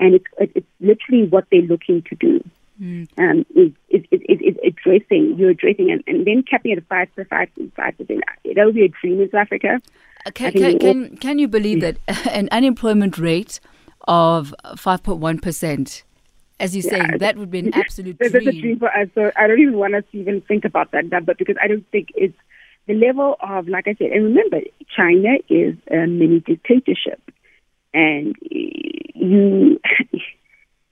And 0.00 0.14
it's 0.14 0.26
it's 0.56 0.66
literally 0.80 1.28
what 1.28 1.44
they're 1.50 1.60
looking 1.60 2.02
to 2.08 2.14
do 2.16 2.42
mm. 2.80 3.08
um, 3.18 3.46
is, 3.54 3.72
is, 3.88 4.02
is, 4.10 4.40
is, 4.40 4.56
addressing, 4.64 5.36
you're 5.38 5.50
addressing, 5.50 5.90
and, 5.90 6.02
and 6.06 6.26
then 6.26 6.42
capping 6.42 6.72
it 6.72 6.78
at 6.78 6.86
5 6.88 7.14
to 7.16 7.24
5 7.24 7.54
to 7.56 7.72
5 7.76 7.98
percent. 7.98 8.22
That 8.54 8.64
would 8.64 8.74
be 8.74 8.84
a 8.84 8.88
dream 8.88 9.20
in 9.20 9.30
South 9.30 9.42
Africa. 9.42 9.80
Uh, 10.24 10.30
can, 10.32 10.52
can, 10.52 10.78
can, 10.78 11.16
can, 11.18 11.38
you 11.38 11.48
believe 11.48 11.80
that 11.80 11.98
an 12.32 12.48
unemployment 12.50 13.18
rate 13.18 13.60
of 14.08 14.54
5.1%? 14.64 16.02
As 16.58 16.74
you're 16.74 16.84
yeah, 16.84 17.06
saying, 17.06 17.18
that 17.18 17.36
would 17.36 17.50
be 17.50 17.58
an 17.58 17.74
absolute 17.74 18.18
dream. 18.18 18.32
That's 18.32 18.46
a 18.46 18.60
dream 18.60 18.78
for 18.78 18.88
us. 18.88 19.08
So 19.14 19.30
I 19.36 19.46
don't 19.46 19.60
even 19.60 19.76
want 19.76 19.94
us 19.94 20.04
to 20.12 20.18
even 20.18 20.40
think 20.40 20.64
about 20.64 20.90
that 20.92 21.04
number 21.10 21.34
because 21.34 21.56
I 21.62 21.68
don't 21.68 21.86
think 21.90 22.08
it's 22.14 22.36
the 22.86 22.94
level 22.94 23.36
of, 23.40 23.68
like 23.68 23.86
I 23.86 23.94
said, 23.94 24.10
and 24.12 24.24
remember, 24.24 24.60
China 24.96 25.36
is 25.48 25.76
a 25.90 26.06
mini 26.06 26.40
dictatorship. 26.40 27.20
And 27.92 28.34
you, 28.40 29.80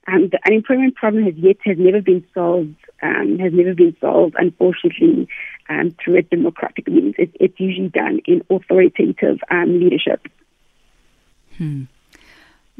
um, 0.07 0.29
the 0.31 0.39
unemployment 0.45 0.95
problem 0.95 1.23
has 1.23 1.35
yet 1.35 1.57
has 1.65 1.77
never 1.79 2.01
been 2.01 2.25
solved. 2.33 2.75
Um, 3.01 3.37
has 3.39 3.51
never 3.53 3.73
been 3.73 3.95
solved, 3.99 4.35
unfortunately, 4.37 5.27
um, 5.69 5.95
through 6.03 6.17
a 6.17 6.21
democratic 6.21 6.87
means. 6.87 7.15
It, 7.17 7.31
it's 7.35 7.59
usually 7.59 7.89
done 7.89 8.19
in 8.25 8.41
authoritative 8.49 9.39
um, 9.51 9.79
leadership. 9.79 10.27
Hmm. 11.57 11.83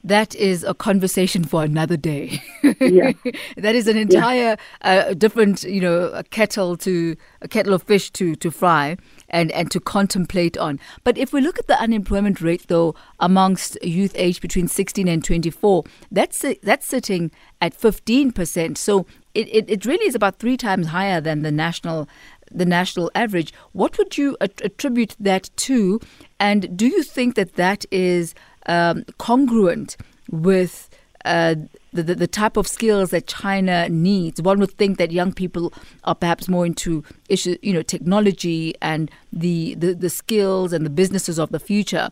That 0.04 0.36
is 0.36 0.64
a 0.64 0.74
conversation 0.74 1.44
for 1.44 1.64
another 1.64 1.98
day. 1.98 2.42
Yeah. 2.80 3.14
that 3.58 3.76
is 3.76 3.88
an 3.88 3.98
entire 3.98 4.58
yeah. 4.84 5.06
uh, 5.10 5.14
different, 5.14 5.64
you 5.64 5.82
know, 5.82 6.10
a 6.10 6.24
kettle 6.24 6.78
to 6.78 7.16
a 7.42 7.48
kettle 7.48 7.74
of 7.74 7.84
fish 7.84 8.12
to 8.12 8.36
to 8.36 8.52
fry 8.52 8.98
and 9.30 9.52
and 9.52 9.72
to 9.72 9.80
contemplate 9.80 10.58
on. 10.58 10.80
But 11.04 11.18
if 11.18 11.34
we 11.34 11.42
look 11.42 11.60
at 11.60 11.68
the 11.68 11.80
unemployment 11.80 12.42
rate, 12.42 12.66
though, 12.68 12.96
amongst 13.20 13.78
youth 13.84 14.14
aged 14.16 14.42
between 14.42 14.68
16 14.68 15.08
and 15.08 15.24
24, 15.24 15.84
that's 16.12 16.46
that's 16.62 16.86
sitting 16.86 17.32
at 17.62 17.74
15 17.74 18.32
percent. 18.32 18.78
So 18.78 19.06
it, 19.34 19.48
it, 19.50 19.70
it 19.70 19.86
really 19.86 20.08
is 20.08 20.16
about 20.16 20.40
three 20.40 20.58
times 20.58 20.88
higher 20.88 21.20
than 21.22 21.42
the 21.42 21.52
national 21.52 22.08
the 22.52 22.66
national 22.66 23.12
average. 23.16 23.54
What 23.74 23.98
would 23.98 24.18
you 24.18 24.38
attribute 24.40 25.16
that 25.20 25.50
to? 25.58 26.00
And 26.40 26.78
do 26.78 26.88
you 26.88 27.04
think 27.04 27.36
that 27.36 27.56
that 27.56 27.86
is 27.92 28.36
um, 28.68 29.04
congruent 29.18 29.98
with 30.30 30.90
uh, 31.26 31.56
the, 31.92 32.04
the, 32.04 32.16
the 32.16 32.28
type 32.28 32.56
of 32.56 32.68
skills 32.68 33.10
that 33.10 33.28
China 33.28 33.90
needs. 33.90 34.42
One 34.42 34.60
would 34.60 34.72
think 34.72 34.98
that 34.98 35.12
young 35.12 35.34
people 35.34 35.74
are 36.04 36.16
perhaps 36.16 36.48
more 36.48 36.66
into 36.66 37.04
issue, 37.30 37.58
you 37.62 37.74
know, 37.74 37.82
technology 37.82 38.76
and 38.82 39.10
the, 39.34 39.76
the, 39.76 39.94
the 39.94 40.10
skills 40.10 40.72
and 40.72 40.86
the 40.86 40.90
businesses 40.90 41.40
of 41.40 41.50
the 41.50 41.60
future. 41.60 42.10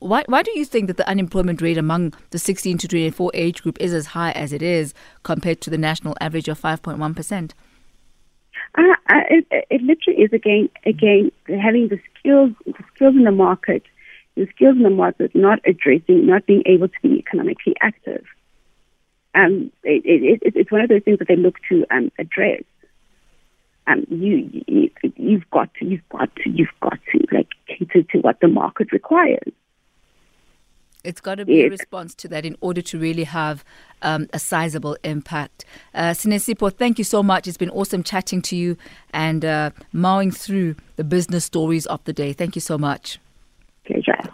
Why, 0.00 0.24
why 0.26 0.42
do 0.42 0.50
you 0.58 0.64
think 0.64 0.86
that 0.88 0.96
the 0.96 1.08
unemployment 1.08 1.60
rate 1.62 1.78
among 1.78 2.14
the 2.30 2.38
16 2.38 2.78
to 2.78 2.88
24 2.88 3.30
age 3.34 3.62
group 3.62 3.76
is 3.80 3.92
as 3.92 4.06
high 4.06 4.32
as 4.32 4.52
it 4.52 4.62
is 4.62 4.94
compared 5.22 5.60
to 5.62 5.70
the 5.70 5.78
national 5.78 6.16
average 6.20 6.48
of 6.48 6.60
5.1%? 6.60 7.52
Uh, 8.76 8.82
it, 9.30 9.46
it 9.70 9.82
literally 9.82 10.22
is 10.22 10.32
again 10.32 10.68
again 10.84 11.30
having 11.46 11.88
the 11.88 12.00
skills 12.18 12.50
the 12.66 12.84
skills 12.92 13.14
in 13.14 13.22
the 13.22 13.30
market 13.30 13.84
the 14.36 14.46
skills 14.54 14.76
in 14.76 14.82
the 14.82 14.90
market 14.90 15.34
not 15.34 15.60
addressing, 15.64 16.26
not 16.26 16.46
being 16.46 16.62
able 16.66 16.88
to 16.88 17.00
be 17.02 17.18
economically 17.18 17.74
active. 17.80 18.24
Um, 19.34 19.72
it, 19.82 20.02
it, 20.04 20.54
it's 20.54 20.70
one 20.70 20.80
of 20.80 20.88
those 20.88 21.02
things 21.02 21.18
that 21.18 21.28
they 21.28 21.36
look 21.36 21.56
to 21.68 21.84
um, 21.90 22.10
address. 22.18 22.62
Um, 23.86 24.06
you, 24.08 24.48
you, 24.66 24.90
you've 25.16 25.48
got 25.50 25.74
to, 25.74 25.84
you've 25.84 26.08
got 26.08 26.34
to, 26.36 26.50
you've 26.50 26.68
got 26.80 26.98
to 27.12 27.26
like 27.32 27.48
cater 27.66 28.02
to 28.02 28.18
what 28.18 28.40
the 28.40 28.48
market 28.48 28.92
requires. 28.92 29.52
It's 31.02 31.20
got 31.20 31.34
to 31.34 31.44
be 31.44 31.56
yes. 31.56 31.66
a 31.66 31.70
response 31.70 32.14
to 32.14 32.28
that 32.28 32.46
in 32.46 32.56
order 32.62 32.80
to 32.80 32.98
really 32.98 33.24
have 33.24 33.62
um, 34.00 34.26
a 34.32 34.38
sizable 34.38 34.96
impact. 35.04 35.66
Uh, 35.94 36.12
Sinesipho, 36.12 36.72
thank 36.72 36.96
you 36.96 37.04
so 37.04 37.22
much. 37.22 37.46
It's 37.46 37.58
been 37.58 37.70
awesome 37.70 38.02
chatting 38.02 38.40
to 38.42 38.56
you 38.56 38.78
and 39.12 39.44
uh, 39.44 39.70
mowing 39.92 40.30
through 40.30 40.76
the 40.96 41.04
business 41.04 41.44
stories 41.44 41.84
of 41.86 42.02
the 42.04 42.14
day. 42.14 42.32
Thank 42.32 42.54
you 42.54 42.62
so 42.62 42.78
much. 42.78 43.18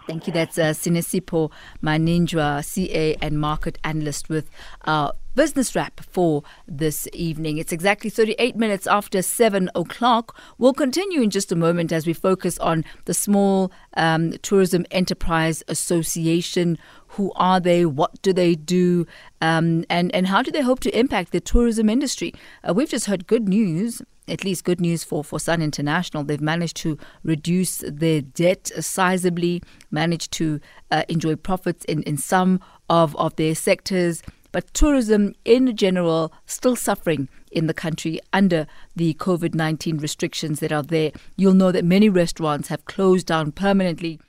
Thank 0.07 0.27
you. 0.27 0.33
That's 0.33 0.57
uh, 0.57 0.71
Sinesipho 0.71 1.51
Maninjwa, 1.83 2.63
CA 2.65 3.15
and 3.21 3.39
market 3.39 3.77
analyst 3.83 4.29
with 4.29 4.49
our 4.85 5.13
business 5.35 5.75
wrap 5.75 6.01
for 6.01 6.43
this 6.67 7.07
evening. 7.13 7.57
It's 7.57 7.71
exactly 7.71 8.09
38 8.09 8.55
minutes 8.55 8.87
after 8.87 9.21
7 9.21 9.69
o'clock. 9.75 10.37
We'll 10.57 10.73
continue 10.73 11.21
in 11.21 11.29
just 11.29 11.51
a 11.51 11.55
moment 11.55 11.91
as 11.91 12.05
we 12.05 12.13
focus 12.13 12.57
on 12.59 12.83
the 13.05 13.13
Small 13.13 13.71
um, 13.95 14.33
Tourism 14.41 14.85
Enterprise 14.91 15.63
Association. 15.67 16.77
Who 17.07 17.31
are 17.35 17.59
they? 17.59 17.85
What 17.85 18.21
do 18.21 18.33
they 18.33 18.55
do? 18.55 19.05
Um, 19.41 19.85
and, 19.89 20.13
and 20.13 20.27
how 20.27 20.41
do 20.41 20.51
they 20.51 20.61
hope 20.61 20.79
to 20.81 20.97
impact 20.97 21.31
the 21.31 21.39
tourism 21.39 21.89
industry? 21.89 22.33
Uh, 22.67 22.73
we've 22.73 22.89
just 22.89 23.05
heard 23.05 23.27
good 23.27 23.47
news 23.47 24.01
at 24.31 24.43
least 24.43 24.63
good 24.63 24.79
news 24.79 25.03
for, 25.03 25.23
for 25.23 25.39
Sun 25.39 25.61
International. 25.61 26.23
They've 26.23 26.41
managed 26.41 26.77
to 26.77 26.97
reduce 27.23 27.83
their 27.87 28.21
debt 28.21 28.71
sizably, 28.77 29.63
managed 29.91 30.31
to 30.33 30.59
uh, 30.89 31.03
enjoy 31.09 31.35
profits 31.35 31.85
in, 31.85 32.01
in 32.03 32.17
some 32.17 32.59
of, 32.89 33.15
of 33.17 33.35
their 33.35 33.53
sectors. 33.53 34.23
But 34.51 34.73
tourism 34.73 35.33
in 35.45 35.75
general 35.75 36.33
still 36.45 36.75
suffering 36.75 37.29
in 37.51 37.67
the 37.67 37.73
country 37.73 38.19
under 38.33 38.67
the 38.95 39.13
COVID 39.15 39.53
19 39.53 39.97
restrictions 39.97 40.59
that 40.59 40.71
are 40.71 40.83
there. 40.83 41.11
You'll 41.37 41.53
know 41.53 41.71
that 41.71 41.85
many 41.85 42.09
restaurants 42.09 42.67
have 42.69 42.85
closed 42.85 43.27
down 43.27 43.51
permanently. 43.51 44.19